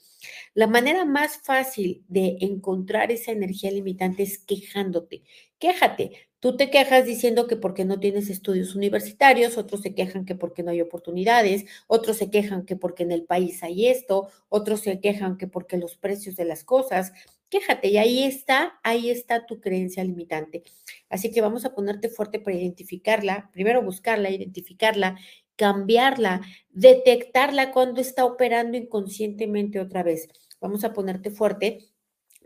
La 0.54 0.66
manera 0.66 1.04
más 1.04 1.38
fácil 1.38 2.04
de 2.08 2.38
encontrar 2.40 3.12
esa 3.12 3.30
energía 3.30 3.70
limitante 3.70 4.24
es 4.24 4.38
quejándote. 4.38 5.22
Quéjate. 5.58 6.12
Tú 6.40 6.56
te 6.56 6.70
quejas 6.70 7.04
diciendo 7.04 7.46
que 7.46 7.56
porque 7.56 7.84
no 7.84 8.00
tienes 8.00 8.30
estudios 8.30 8.74
universitarios, 8.74 9.58
otros 9.58 9.82
se 9.82 9.94
quejan 9.94 10.24
que 10.24 10.34
porque 10.34 10.62
no 10.62 10.70
hay 10.70 10.80
oportunidades, 10.80 11.66
otros 11.86 12.16
se 12.16 12.30
quejan 12.30 12.64
que 12.64 12.76
porque 12.76 13.02
en 13.02 13.12
el 13.12 13.24
país 13.24 13.62
hay 13.62 13.88
esto, 13.88 14.28
otros 14.48 14.80
se 14.80 15.00
quejan 15.00 15.36
que 15.36 15.46
porque 15.46 15.76
los 15.76 15.96
precios 15.98 16.36
de 16.36 16.46
las 16.46 16.64
cosas. 16.64 17.12
Quéjate 17.50 17.88
y 17.88 17.98
ahí 17.98 18.22
está, 18.24 18.80
ahí 18.82 19.10
está 19.10 19.44
tu 19.44 19.60
creencia 19.60 20.02
limitante. 20.02 20.62
Así 21.10 21.30
que 21.30 21.42
vamos 21.42 21.66
a 21.66 21.74
ponerte 21.74 22.08
fuerte 22.08 22.40
para 22.40 22.56
identificarla, 22.56 23.50
primero 23.52 23.82
buscarla, 23.82 24.30
identificarla 24.30 25.18
cambiarla, 25.60 26.40
detectarla 26.70 27.70
cuando 27.70 28.00
está 28.00 28.24
operando 28.24 28.78
inconscientemente 28.78 29.78
otra 29.78 30.02
vez. 30.02 30.26
Vamos 30.58 30.84
a 30.84 30.94
ponerte 30.94 31.30
fuerte 31.30 31.90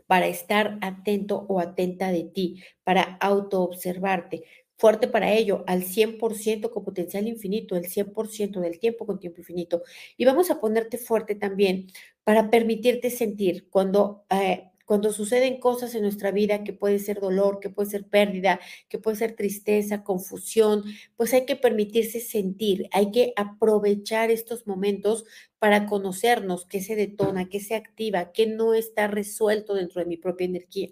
para 0.05 0.27
estar 0.27 0.77
atento 0.81 1.45
o 1.47 1.61
atenta 1.61 2.11
de 2.11 2.25
ti, 2.25 2.61
para 2.83 3.15
autoobservarte. 3.21 4.43
Fuerte 4.75 5.07
para 5.07 5.31
ello, 5.31 5.63
al 5.65 5.83
100% 5.83 6.71
con 6.71 6.83
potencial 6.83 7.25
infinito, 7.29 7.77
el 7.77 7.85
100% 7.85 8.59
del 8.59 8.79
tiempo 8.79 9.05
con 9.05 9.17
tiempo 9.17 9.39
infinito. 9.39 9.83
Y 10.17 10.25
vamos 10.25 10.51
a 10.51 10.59
ponerte 10.59 10.97
fuerte 10.97 11.35
también 11.35 11.87
para 12.25 12.49
permitirte 12.49 13.09
sentir 13.09 13.69
cuando 13.69 14.25
eh, 14.29 14.71
cuando 14.85 15.11
suceden 15.11 15.59
cosas 15.59 15.95
en 15.95 16.03
nuestra 16.03 16.31
vida 16.31 16.63
que 16.63 16.71
puede 16.71 16.99
ser 16.99 17.19
dolor, 17.19 17.59
que 17.59 17.69
puede 17.69 17.89
ser 17.89 18.07
pérdida, 18.07 18.59
que 18.87 18.99
puede 18.99 19.17
ser 19.17 19.35
tristeza, 19.35 20.03
confusión, 20.03 20.83
pues 21.17 21.33
hay 21.33 21.45
que 21.45 21.55
permitirse 21.55 22.19
sentir, 22.19 22.87
hay 22.91 23.11
que 23.11 23.33
aprovechar 23.35 24.31
estos 24.31 24.67
momentos 24.67 25.25
para 25.59 25.87
conocernos 25.87 26.65
qué 26.65 26.81
se 26.81 26.95
detona, 26.95 27.49
qué 27.49 27.59
se 27.59 27.75
activa, 27.75 28.31
qué 28.31 28.45
no 28.45 28.73
está 28.75 29.07
resuelto 29.07 29.73
dentro 29.73 29.99
de 30.01 30.05
mi 30.05 30.17
propia 30.17 30.45
energía, 30.45 30.89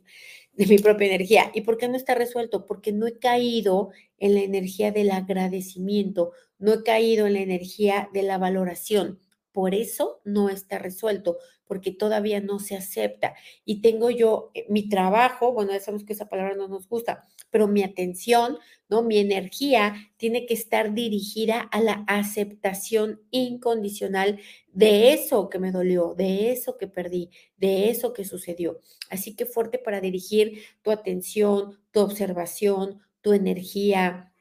de 0.54 0.66
mi 0.66 0.80
propia 0.80 1.08
energía. 1.08 1.52
¿Y 1.54 1.62
por 1.62 1.78
qué 1.78 1.88
no 1.88 1.96
está 1.96 2.16
resuelto? 2.16 2.66
Porque 2.66 2.92
no 2.92 3.06
he 3.06 3.20
caído 3.20 3.92
en 4.18 4.34
la 4.34 4.42
energía 4.42 4.92
del 4.92 5.12
agradecimiento, 5.12 6.32
no 6.58 6.74
he 6.74 6.84
caído 6.84 7.28
en 7.28 7.34
la 7.34 7.42
energía 7.42 8.10
de 8.14 8.24
la 8.24 8.38
valoración. 8.38 9.20
Por 9.54 9.76
eso 9.76 10.20
no 10.26 10.50
está 10.50 10.80
resuelto, 10.80 11.38
porque 11.66 11.92
todavía 11.92 12.42
no 12.42 12.60
se 12.60 12.76
acepta. 12.76 13.36
Y 13.66 13.82
tengo 13.82 14.10
yo 14.10 14.52
eh, 14.54 14.66
mi 14.70 14.90
trabajo, 14.90 15.54
bueno, 15.54 15.72
ya 15.72 15.80
sabemos 15.80 16.04
que 16.06 16.14
esa 16.14 16.28
palabra 16.28 16.56
no 16.56 16.68
nos 16.68 16.90
gusta, 16.90 17.24
pero 17.52 17.68
mi 17.68 17.84
atención, 17.84 18.58
¿no? 18.90 19.04
Mi 19.04 19.20
energía 19.20 19.96
tiene 20.18 20.46
que 20.46 20.56
estar 20.56 20.94
dirigida 20.94 21.62
a 21.62 21.82
la 21.82 22.04
aceptación 22.08 23.22
incondicional 23.30 24.40
de 24.74 25.14
eso 25.14 25.50
que 25.50 25.60
me 25.60 25.72
dolió, 25.72 26.16
de 26.16 26.52
eso 26.52 26.78
que 26.78 26.88
perdí, 26.88 27.30
de 27.58 27.90
eso 27.90 28.12
que 28.12 28.26
sucedió. 28.26 28.82
Así 29.10 29.36
que 29.36 29.46
fuerte 29.46 29.78
para 29.78 30.02
dirigir 30.02 30.64
tu 30.82 30.92
atención, 30.92 31.80
tu 31.92 32.00
observación, 32.02 33.02
tu 33.22 33.34
energía, 33.34 34.33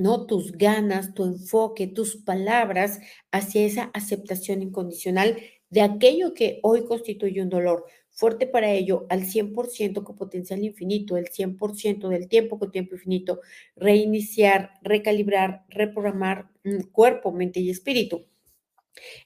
¿no? 0.00 0.26
Tus 0.26 0.52
ganas, 0.52 1.14
tu 1.14 1.24
enfoque, 1.24 1.86
tus 1.86 2.16
palabras 2.16 3.00
hacia 3.30 3.64
esa 3.64 3.90
aceptación 3.94 4.62
incondicional 4.62 5.38
de 5.70 5.82
aquello 5.82 6.34
que 6.34 6.60
hoy 6.62 6.84
constituye 6.84 7.42
un 7.42 7.48
dolor. 7.48 7.86
Fuerte 8.10 8.46
para 8.46 8.72
ello, 8.72 9.06
al 9.08 9.24
100% 9.24 10.02
con 10.02 10.16
potencial 10.16 10.64
infinito, 10.64 11.16
el 11.16 11.30
100% 11.30 12.08
del 12.08 12.28
tiempo 12.28 12.58
con 12.58 12.72
tiempo 12.72 12.96
infinito, 12.96 13.40
reiniciar, 13.76 14.72
recalibrar, 14.82 15.64
reprogramar 15.68 16.50
mm, 16.64 16.90
cuerpo, 16.92 17.32
mente 17.32 17.60
y 17.60 17.70
espíritu. 17.70 18.26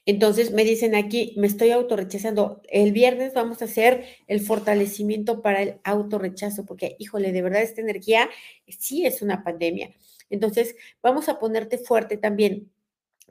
Entonces 0.05 0.51
me 0.51 0.63
dicen 0.63 0.95
aquí, 0.95 1.33
me 1.37 1.47
estoy 1.47 1.71
autorrechazando. 1.71 2.61
El 2.69 2.91
viernes 2.91 3.33
vamos 3.33 3.61
a 3.61 3.65
hacer 3.65 4.05
el 4.27 4.39
fortalecimiento 4.39 5.41
para 5.41 5.61
el 5.61 5.79
autorrechazo, 5.83 6.65
porque 6.65 6.95
híjole, 6.99 7.31
de 7.31 7.41
verdad 7.41 7.63
esta 7.63 7.81
energía 7.81 8.29
sí 8.67 9.05
es 9.05 9.21
una 9.21 9.43
pandemia. 9.43 9.93
Entonces, 10.29 10.75
vamos 11.01 11.29
a 11.29 11.39
ponerte 11.39 11.77
fuerte 11.77 12.17
también 12.17 12.71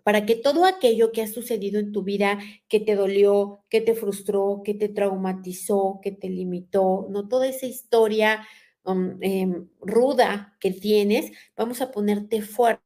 para 0.05 0.27
que 0.27 0.37
todo 0.37 0.67
aquello 0.67 1.13
que 1.13 1.23
ha 1.23 1.27
sucedido 1.27 1.81
en 1.81 1.91
tu 1.91 2.03
vida, 2.03 2.39
que 2.69 2.79
te 2.79 2.95
dolió, 2.95 3.65
que 3.71 3.81
te 3.81 3.95
frustró, 3.95 4.63
que 4.65 4.75
te 4.75 4.89
traumatizó, 4.89 6.01
que 6.03 6.13
te 6.13 6.29
limitó, 6.29 7.07
no 7.11 7.27
toda 7.27 7.49
esa 7.49 7.67
historia 7.67 8.47
um, 8.85 9.17
em, 9.23 9.69
ruda 9.81 10.57
que 10.61 10.73
tienes, 10.73 11.33
vamos 11.57 11.81
a 11.81 11.91
ponerte 11.91 12.43
fuerte 12.43 12.83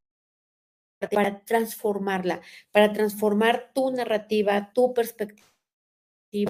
para 1.12 1.44
transformarla, 1.44 2.40
para 2.70 2.92
transformar 2.92 3.72
tu 3.74 3.90
narrativa, 3.90 4.72
tu 4.72 4.94
perspectiva 4.94 5.47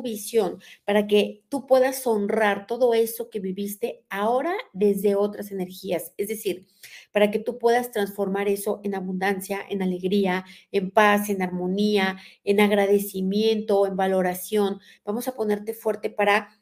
visión 0.02 0.60
para 0.84 1.06
que 1.06 1.42
tú 1.48 1.66
puedas 1.66 2.06
honrar 2.06 2.66
todo 2.66 2.94
eso 2.94 3.30
que 3.30 3.40
viviste 3.40 4.04
ahora 4.08 4.54
desde 4.72 5.14
otras 5.14 5.50
energías. 5.50 6.12
Es 6.16 6.28
decir, 6.28 6.66
para 7.12 7.30
que 7.30 7.38
tú 7.38 7.58
puedas 7.58 7.90
transformar 7.90 8.48
eso 8.48 8.80
en 8.84 8.94
abundancia, 8.94 9.60
en 9.68 9.82
alegría, 9.82 10.44
en 10.72 10.90
paz, 10.90 11.30
en 11.30 11.42
armonía, 11.42 12.18
en 12.44 12.60
agradecimiento, 12.60 13.86
en 13.86 13.96
valoración. 13.96 14.80
Vamos 15.04 15.28
a 15.28 15.34
ponerte 15.34 15.74
fuerte 15.74 16.10
para 16.10 16.60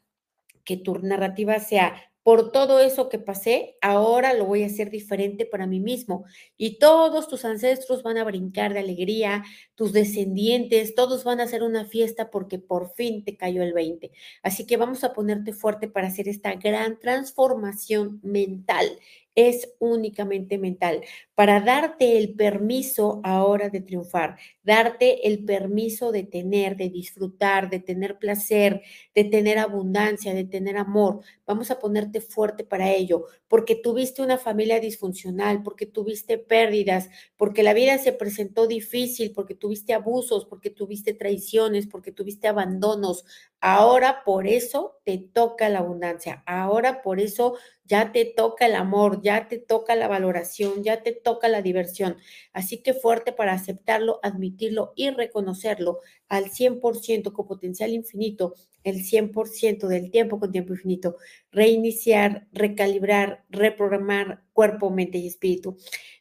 que 0.63 0.77
tu 0.77 0.95
narrativa 0.99 1.59
sea 1.59 1.95
por 2.27 2.51
todo 2.51 2.81
eso 2.81 3.07
que 3.07 3.19
pasé, 3.19 3.77
ahora 3.81 4.33
lo 4.33 4.43
voy 4.43 4.63
a 4.63 4.65
hacer 4.65 4.89
diferente 4.89 5.45
para 5.45 5.65
mí 5.65 5.79
mismo. 5.79 6.25
Y 6.57 6.77
todos 6.77 7.29
tus 7.29 7.45
ancestros 7.45 8.03
van 8.03 8.17
a 8.17 8.25
brincar 8.25 8.73
de 8.73 8.81
alegría, 8.81 9.45
tus 9.75 9.93
descendientes, 9.93 10.93
todos 10.93 11.23
van 11.23 11.39
a 11.39 11.43
hacer 11.43 11.63
una 11.63 11.85
fiesta 11.85 12.29
porque 12.29 12.59
por 12.59 12.93
fin 12.95 13.23
te 13.23 13.37
cayó 13.37 13.63
el 13.63 13.71
20. 13.71 14.11
Así 14.43 14.65
que 14.65 14.75
vamos 14.75 15.05
a 15.05 15.13
ponerte 15.13 15.53
fuerte 15.53 15.87
para 15.87 16.07
hacer 16.07 16.27
esta 16.27 16.55
gran 16.55 16.99
transformación 16.99 18.19
mental 18.23 18.99
es 19.37 19.75
únicamente 19.79 20.57
mental, 20.57 21.01
para 21.35 21.61
darte 21.61 22.17
el 22.17 22.33
permiso 22.33 23.21
ahora 23.23 23.69
de 23.69 23.81
triunfar, 23.81 24.35
darte 24.63 25.27
el 25.27 25.45
permiso 25.45 26.11
de 26.11 26.23
tener, 26.23 26.75
de 26.75 26.89
disfrutar, 26.89 27.69
de 27.69 27.79
tener 27.79 28.17
placer, 28.17 28.81
de 29.13 29.23
tener 29.25 29.59
abundancia, 29.59 30.33
de 30.33 30.43
tener 30.43 30.75
amor. 30.75 31.19
Vamos 31.45 31.69
a 31.69 31.77
ponerte 31.79 32.19
fuerte 32.19 32.63
para 32.63 32.91
ello, 32.91 33.25
porque 33.47 33.75
tuviste 33.75 34.23
una 34.23 34.39
familia 34.39 34.79
disfuncional, 34.79 35.61
porque 35.61 35.85
tuviste 35.85 36.39
pérdidas, 36.39 37.07
porque 37.37 37.61
la 37.61 37.73
vida 37.75 37.99
se 37.99 38.13
presentó 38.13 38.65
difícil, 38.65 39.33
porque 39.33 39.53
tuviste 39.53 39.93
abusos, 39.93 40.45
porque 40.45 40.71
tuviste 40.71 41.13
traiciones, 41.13 41.85
porque 41.85 42.11
tuviste 42.11 42.47
abandonos. 42.47 43.23
Ahora 43.59 44.23
por 44.23 44.47
eso 44.47 44.99
te 45.03 45.17
toca 45.17 45.67
la 45.67 45.79
abundancia, 45.79 46.43
ahora 46.45 47.01
por 47.01 47.19
eso 47.19 47.55
ya 47.85 48.11
te 48.11 48.23
toca 48.25 48.67
el 48.67 48.75
amor, 48.75 49.21
ya 49.23 49.47
te 49.47 49.57
toca 49.57 49.95
la 49.95 50.07
valoración, 50.07 50.83
ya 50.83 51.01
te 51.01 51.11
toca 51.11 51.47
la 51.47 51.63
diversión. 51.63 52.17
Así 52.53 52.83
que 52.83 52.93
fuerte 52.93 53.31
para 53.33 53.53
aceptarlo, 53.53 54.19
admitirlo 54.21 54.93
y 54.95 55.09
reconocerlo 55.09 55.99
al 56.29 56.51
100% 56.51 57.33
con 57.33 57.47
potencial 57.47 57.91
infinito, 57.91 58.53
el 58.83 59.03
100% 59.03 59.87
del 59.87 60.11
tiempo 60.11 60.39
con 60.39 60.51
tiempo 60.51 60.73
infinito. 60.73 61.15
Reiniciar, 61.51 62.47
recalibrar, 62.51 63.43
reprogramar 63.49 64.43
cuerpo, 64.53 64.91
mente 64.91 65.17
y 65.17 65.27
espíritu. 65.27 65.77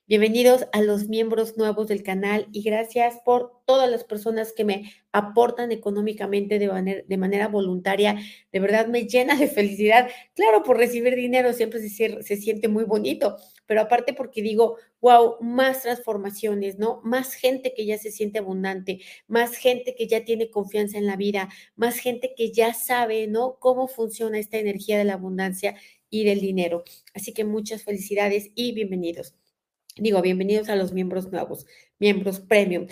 Bienvenidos 0.09 0.69
a 0.73 0.83
los 0.83 1.09
miembros 1.09 1.57
nuevos 1.57 1.89
del 1.89 2.05
canal 2.05 2.47
y 2.53 2.63
gracias 2.63 3.19
por 3.25 3.65
todas 3.67 3.91
las 3.91 4.05
personas 4.05 4.53
que 4.53 4.65
me 4.65 4.93
aportan 5.11 5.73
económicamente 5.73 6.61
de 6.61 7.17
manera, 7.17 7.49
voluntaria. 7.49 8.15
De 8.53 8.61
verdad 8.61 8.87
me 8.87 9.09
llena 9.09 9.35
de 9.35 9.49
felicidad. 9.49 10.09
Claro, 10.37 10.63
por 10.63 10.77
recibir 10.77 11.17
dinero 11.17 11.53
siempre 11.53 11.81
se, 11.81 12.23
se 12.23 12.37
siente 12.37 12.69
muy 12.69 12.85
bonito, 12.85 13.37
pero 13.67 13.81
aparte 13.81 14.13
porque 14.13 14.43
digo, 14.43 14.77
wow, 15.01 15.39
más 15.41 15.83
transformaciones, 15.83 16.79
¿no? 16.79 17.01
Más 17.03 17.35
gente 17.35 17.75
que 17.75 17.85
ya 17.85 17.99
se 17.99 18.13
siente 18.13 18.39
abundante, 18.39 19.01
más 19.27 19.57
gente 19.57 19.97
que 19.97 20.07
ya 20.07 20.25
tiene 20.25 20.51
confianza 20.51 20.99
en 20.99 21.07
la 21.07 21.17
vida, 21.17 21.49
más 21.75 21.99
gente 21.99 22.33
que 22.37 22.53
ya 22.53 22.75
sabe, 22.75 23.27
¿no? 23.27 23.57
Cómo 23.59 23.89
funciona 23.89 24.39
esta 24.39 24.59
energía 24.59 24.99
de 24.99 25.05
la 25.05 25.15
abundancia 25.15 25.75
y 26.11 26.25
del 26.25 26.39
dinero. 26.41 26.85
Así 27.13 27.33
que 27.35 27.45
muchas 27.45 27.83
felicidades 27.83 28.53
y 28.55 28.71
bienvenidos. 28.73 29.35
Digo, 29.99 30.21
bienvenidos 30.21 30.69
a 30.69 30.77
los 30.77 30.93
miembros 30.93 31.33
nuevos, 31.33 31.67
miembros 31.99 32.41
premium. 32.41 32.87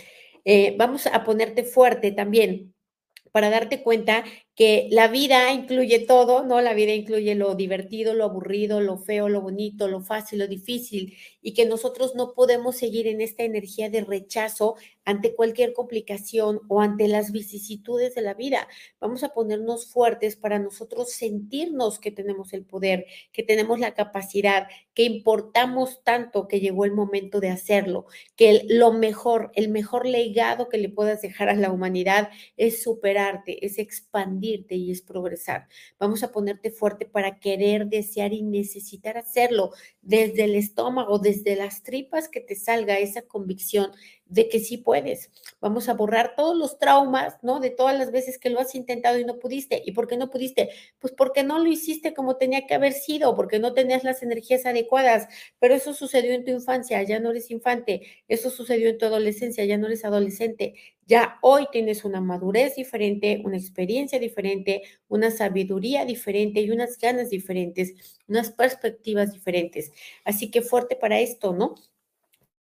Eh, 0.47 0.75
vamos 0.79 1.07
a 1.07 1.23
ponerte 1.23 1.63
fuerte 1.63 2.13
también 2.13 2.75
para 3.31 3.51
darte 3.51 3.83
cuenta 3.83 4.25
que 4.55 4.87
la 4.93 5.09
vida 5.09 5.53
incluye 5.53 5.99
todo, 5.99 6.45
¿no? 6.45 6.61
La 6.61 6.75
vida 6.75 6.93
incluye 6.95 7.35
lo 7.35 7.57
divertido, 7.57 8.15
lo 8.15 8.25
aburrido, 8.25 8.81
lo 8.81 8.99
feo, 8.99 9.29
lo 9.29 9.41
bonito, 9.41 9.89
lo 9.89 10.01
fácil, 10.01 10.39
lo 10.39 10.47
difícil, 10.47 11.17
y 11.43 11.55
que 11.55 11.67
nosotros 11.67 12.15
no 12.15 12.35
podemos 12.35 12.77
seguir 12.77 13.09
en 13.09 13.21
esta 13.21 13.43
energía 13.43 13.91
de 13.91 14.05
rechazo 14.05 14.77
ante 15.05 15.35
cualquier 15.35 15.73
complicación 15.73 16.61
o 16.69 16.81
ante 16.81 17.09
las 17.09 17.33
vicisitudes 17.33 18.15
de 18.15 18.23
la 18.23 18.35
vida. 18.35 18.69
Vamos 19.01 19.25
a 19.25 19.31
ponernos 19.35 19.87
fuertes 19.87 20.37
para 20.37 20.59
nosotros 20.61 21.11
sentirnos 21.11 21.99
que 21.99 22.13
tenemos 22.13 22.53
el 22.53 22.65
poder, 22.65 23.07
que 23.33 23.43
tenemos 23.43 23.81
la 23.81 23.93
capacidad, 23.95 24.69
que 24.95 25.03
importamos 25.03 26.03
tanto 26.05 26.47
que 26.47 26.61
llegó 26.61 26.85
el 26.85 26.93
momento 26.93 27.41
de 27.41 27.51
hacerlo, 27.51 28.07
que 28.37 28.65
lo 28.69 28.93
mejor, 28.93 29.51
el 29.55 29.69
mejor 29.69 30.07
legado 30.07 30.69
que 30.69 30.79
le 30.79 30.89
puedas 30.89 31.21
dejar 31.23 31.49
a 31.49 31.55
la 31.57 31.73
humanidad 31.73 32.31
es 32.57 32.83
superarte, 32.83 33.67
es 33.67 33.79
expandir 33.79 34.44
y 34.45 34.91
es 34.91 35.03
progresar. 35.03 35.69
Vamos 35.99 36.23
a 36.23 36.33
ponerte 36.33 36.71
fuerte 36.71 37.07
para 37.07 37.39
querer, 37.39 37.87
desear 37.87 38.33
y 38.33 38.43
necesitar 38.43 39.17
hacerlo 39.17 39.73
desde 40.03 40.45
el 40.45 40.55
estómago, 40.55 41.19
desde 41.19 41.57
las 41.57 41.83
tripas, 41.83 42.29
que 42.29 42.41
te 42.41 42.55
salga 42.55 42.99
esa 42.99 43.23
convicción 43.23 43.91
de 44.27 44.49
que 44.49 44.59
sí 44.61 44.79
puedes. 44.79 45.31
Vamos 45.61 45.89
a 45.89 45.95
borrar 45.95 46.35
todos 46.37 46.57
los 46.57 46.79
traumas, 46.79 47.37
¿no? 47.43 47.61
De 47.61 47.71
todas 47.71 47.97
las 47.99 48.11
veces 48.11 48.39
que 48.39 48.51
lo 48.51 48.61
has 48.61 48.75
intentado 48.75 49.19
y 49.19 49.25
no 49.25 49.39
pudiste. 49.39 49.83
¿Y 49.85 49.93
por 49.93 50.07
qué 50.09 50.17
no 50.17 50.31
pudiste? 50.31 50.71
Pues 50.99 51.13
porque 51.13 51.43
no 51.45 51.59
lo 51.59 51.69
hiciste 51.71 52.15
como 52.15 52.37
tenía 52.37 52.67
que 52.67 52.75
haber 52.75 52.93
sido, 52.95 53.35
porque 53.37 53.59
no 53.59 53.75
tenías 53.75 54.05
las 54.05 54.23
energías 54.23 54.67
adecuadas. 54.67 55.29
Pero 55.59 55.75
eso 55.75 55.95
sucedió 55.95 56.33
en 56.33 56.45
tu 56.45 56.51
infancia, 56.53 57.03
ya 57.03 57.21
no 57.21 57.31
eres 57.31 57.51
infante. 57.51 58.03
Eso 58.29 58.51
sucedió 58.51 58.89
en 58.89 58.99
tu 58.99 59.07
adolescencia, 59.07 59.65
ya 59.65 59.77
no 59.79 59.87
eres 59.87 60.05
adolescente. 60.05 60.75
Ya 61.07 61.39
hoy 61.43 61.67
tienes 61.71 62.05
una 62.05 62.21
madurez 62.21 62.77
diferente, 62.77 63.43
una 63.45 63.57
experiencia 63.59 64.19
diferente, 64.19 64.83
una 65.09 65.31
sabiduría 65.31 66.05
diferente 66.07 66.61
y 66.61 66.71
unas 66.71 66.99
ganas 66.99 67.31
diferentes, 67.31 67.95
unas 68.27 68.51
perspectivas 68.51 69.33
diferentes. 69.33 69.93
Así 70.25 70.51
que 70.51 70.63
fuerte 70.63 70.97
para 70.97 71.21
esto, 71.21 71.53
¿no? 71.53 71.75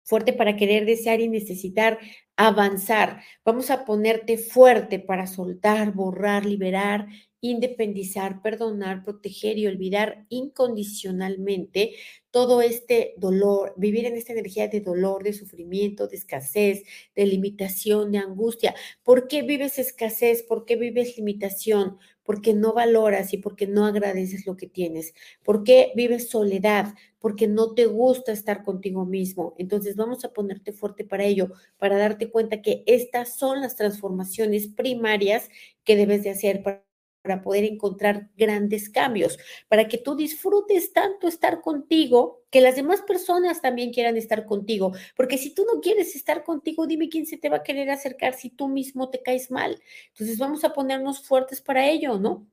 Fuerte 0.04 0.34
para 0.34 0.56
querer, 0.56 0.86
desear 0.86 1.22
y 1.22 1.30
necesitar 1.30 2.00
avanzar. 2.36 3.22
Vamos 3.46 3.70
a 3.70 3.86
ponerte 3.86 4.38
fuerte 4.38 5.00
para 5.00 5.28
soltar, 5.28 5.94
borrar, 5.94 6.46
liberar 6.46 7.08
independizar, 7.44 8.42
perdonar, 8.42 9.04
proteger 9.04 9.58
y 9.58 9.68
olvidar 9.68 10.26
incondicionalmente 10.30 11.92
todo 12.32 12.62
este 12.62 13.16
dolor, 13.18 13.74
vivir 13.76 14.06
en 14.06 14.16
esta 14.16 14.32
energía 14.32 14.70
de 14.70 14.80
dolor, 14.80 15.24
de 15.24 15.34
sufrimiento, 15.34 16.08
de 16.08 16.16
escasez, 16.16 16.84
de 17.14 17.26
limitación, 17.26 18.14
de 18.14 18.20
angustia. 18.20 18.74
¿Por 19.04 19.28
qué 19.28 19.42
vives 19.42 19.78
escasez? 19.78 20.42
¿Por 20.42 20.64
qué 20.64 20.78
vives 20.78 21.18
limitación? 21.18 21.98
Porque 22.24 22.54
no 22.54 22.74
valoras 22.74 23.34
y 23.34 23.38
porque 23.38 23.68
no 23.68 23.86
agradeces 23.86 24.46
lo 24.46 24.56
que 24.58 24.68
tienes. 24.68 25.14
¿Por 25.44 25.64
qué 25.64 25.92
vives 25.96 26.30
soledad? 26.30 26.94
Porque 27.20 27.48
no 27.48 27.74
te 27.74 27.86
gusta 27.86 28.32
estar 28.32 28.64
contigo 28.64 29.06
mismo. 29.06 29.56
Entonces 29.58 29.96
vamos 29.96 30.24
a 30.26 30.34
ponerte 30.34 30.72
fuerte 30.74 31.04
para 31.06 31.26
ello, 31.26 31.52
para 31.78 31.98
darte 31.98 32.30
cuenta 32.30 32.62
que 32.62 32.84
estas 32.88 33.36
son 33.38 33.62
las 33.62 33.76
transformaciones 33.76 34.68
primarias 34.68 35.50
que 35.84 35.96
debes 35.96 36.24
de 36.24 36.30
hacer 36.32 36.64
para 36.64 36.84
para 37.24 37.42
poder 37.42 37.64
encontrar 37.64 38.30
grandes 38.36 38.90
cambios, 38.90 39.40
para 39.70 39.88
que 39.88 39.98
tú 39.98 40.16
disfrutes 40.16 40.92
tanto 40.92 41.30
estar 41.30 41.62
contigo, 41.62 42.43
que 42.54 42.62
las 42.62 42.76
demás 42.76 43.02
personas 43.02 43.62
también 43.62 43.92
quieran 43.92 44.16
estar 44.16 44.46
contigo, 44.46 44.94
porque 45.18 45.40
si 45.40 45.56
tú 45.56 45.66
no 45.74 45.82
quieres 45.82 46.16
estar 46.16 46.44
contigo, 46.44 46.86
dime 46.86 47.10
quién 47.10 47.26
se 47.26 47.38
te 47.38 47.50
va 47.50 47.58
a 47.58 47.64
querer 47.64 47.90
acercar 47.90 48.36
si 48.36 48.52
tú 48.52 48.68
mismo 48.68 49.10
te 49.10 49.24
caes 49.24 49.50
mal. 49.50 49.82
Entonces 50.10 50.38
vamos 50.38 50.64
a 50.64 50.74
ponernos 50.74 51.26
fuertes 51.28 51.62
para 51.62 51.90
ello, 51.90 52.20
¿no? 52.20 52.48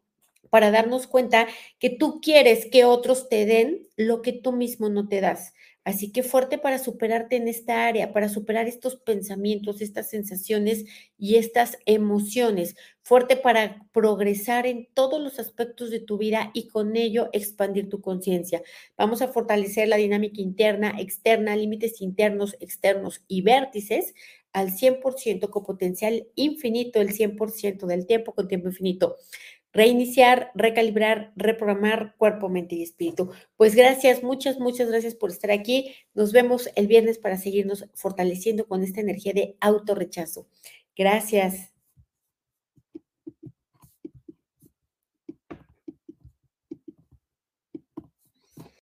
Para 0.48 0.70
darnos 0.70 1.06
cuenta 1.06 1.46
que 1.78 1.90
tú 1.90 2.20
quieres 2.22 2.66
que 2.72 2.86
otros 2.86 3.28
te 3.28 3.44
den 3.44 3.86
lo 3.96 4.22
que 4.22 4.32
tú 4.32 4.52
mismo 4.52 4.88
no 4.88 5.06
te 5.06 5.20
das. 5.20 5.52
Así 5.84 6.12
que 6.12 6.22
fuerte 6.22 6.58
para 6.58 6.78
superarte 6.78 7.36
en 7.36 7.48
esta 7.48 7.86
área, 7.86 8.12
para 8.12 8.28
superar 8.28 8.68
estos 8.68 8.96
pensamientos, 8.96 9.80
estas 9.80 10.10
sensaciones 10.10 10.84
y 11.16 11.36
estas 11.36 11.78
emociones. 11.86 12.76
Fuerte 13.02 13.36
para 13.36 13.86
progresar 13.92 14.66
en 14.66 14.88
todos 14.92 15.20
los 15.22 15.38
aspectos 15.38 15.90
de 15.90 16.00
tu 16.00 16.18
vida 16.18 16.50
y 16.52 16.68
con 16.68 16.96
ello 16.96 17.30
expandir 17.32 17.88
tu 17.88 18.02
conciencia. 18.02 18.62
Vamos 18.96 19.22
a 19.22 19.28
fortalecer 19.28 19.88
la 19.88 19.96
dinámica 19.96 20.42
interna, 20.42 20.94
externa, 20.98 21.56
límites 21.56 22.02
internos, 22.02 22.56
externos 22.60 23.24
y 23.26 23.40
vértices 23.40 24.14
al 24.52 24.72
100% 24.72 25.48
con 25.48 25.64
potencial 25.64 26.26
infinito, 26.34 27.00
el 27.00 27.12
100% 27.14 27.86
del 27.86 28.06
tiempo 28.06 28.34
con 28.34 28.48
tiempo 28.48 28.68
infinito 28.68 29.16
reiniciar, 29.72 30.50
recalibrar, 30.54 31.32
reprogramar 31.36 32.14
cuerpo, 32.16 32.48
mente 32.48 32.74
y 32.74 32.82
espíritu. 32.82 33.30
Pues 33.56 33.74
gracias, 33.74 34.22
muchas, 34.22 34.58
muchas 34.58 34.88
gracias 34.88 35.14
por 35.14 35.30
estar 35.30 35.50
aquí. 35.50 35.94
Nos 36.14 36.32
vemos 36.32 36.70
el 36.74 36.86
viernes 36.86 37.18
para 37.18 37.36
seguirnos 37.38 37.86
fortaleciendo 37.94 38.66
con 38.66 38.82
esta 38.82 39.00
energía 39.00 39.32
de 39.32 39.56
autorrechazo. 39.60 40.46
Gracias. 40.96 41.79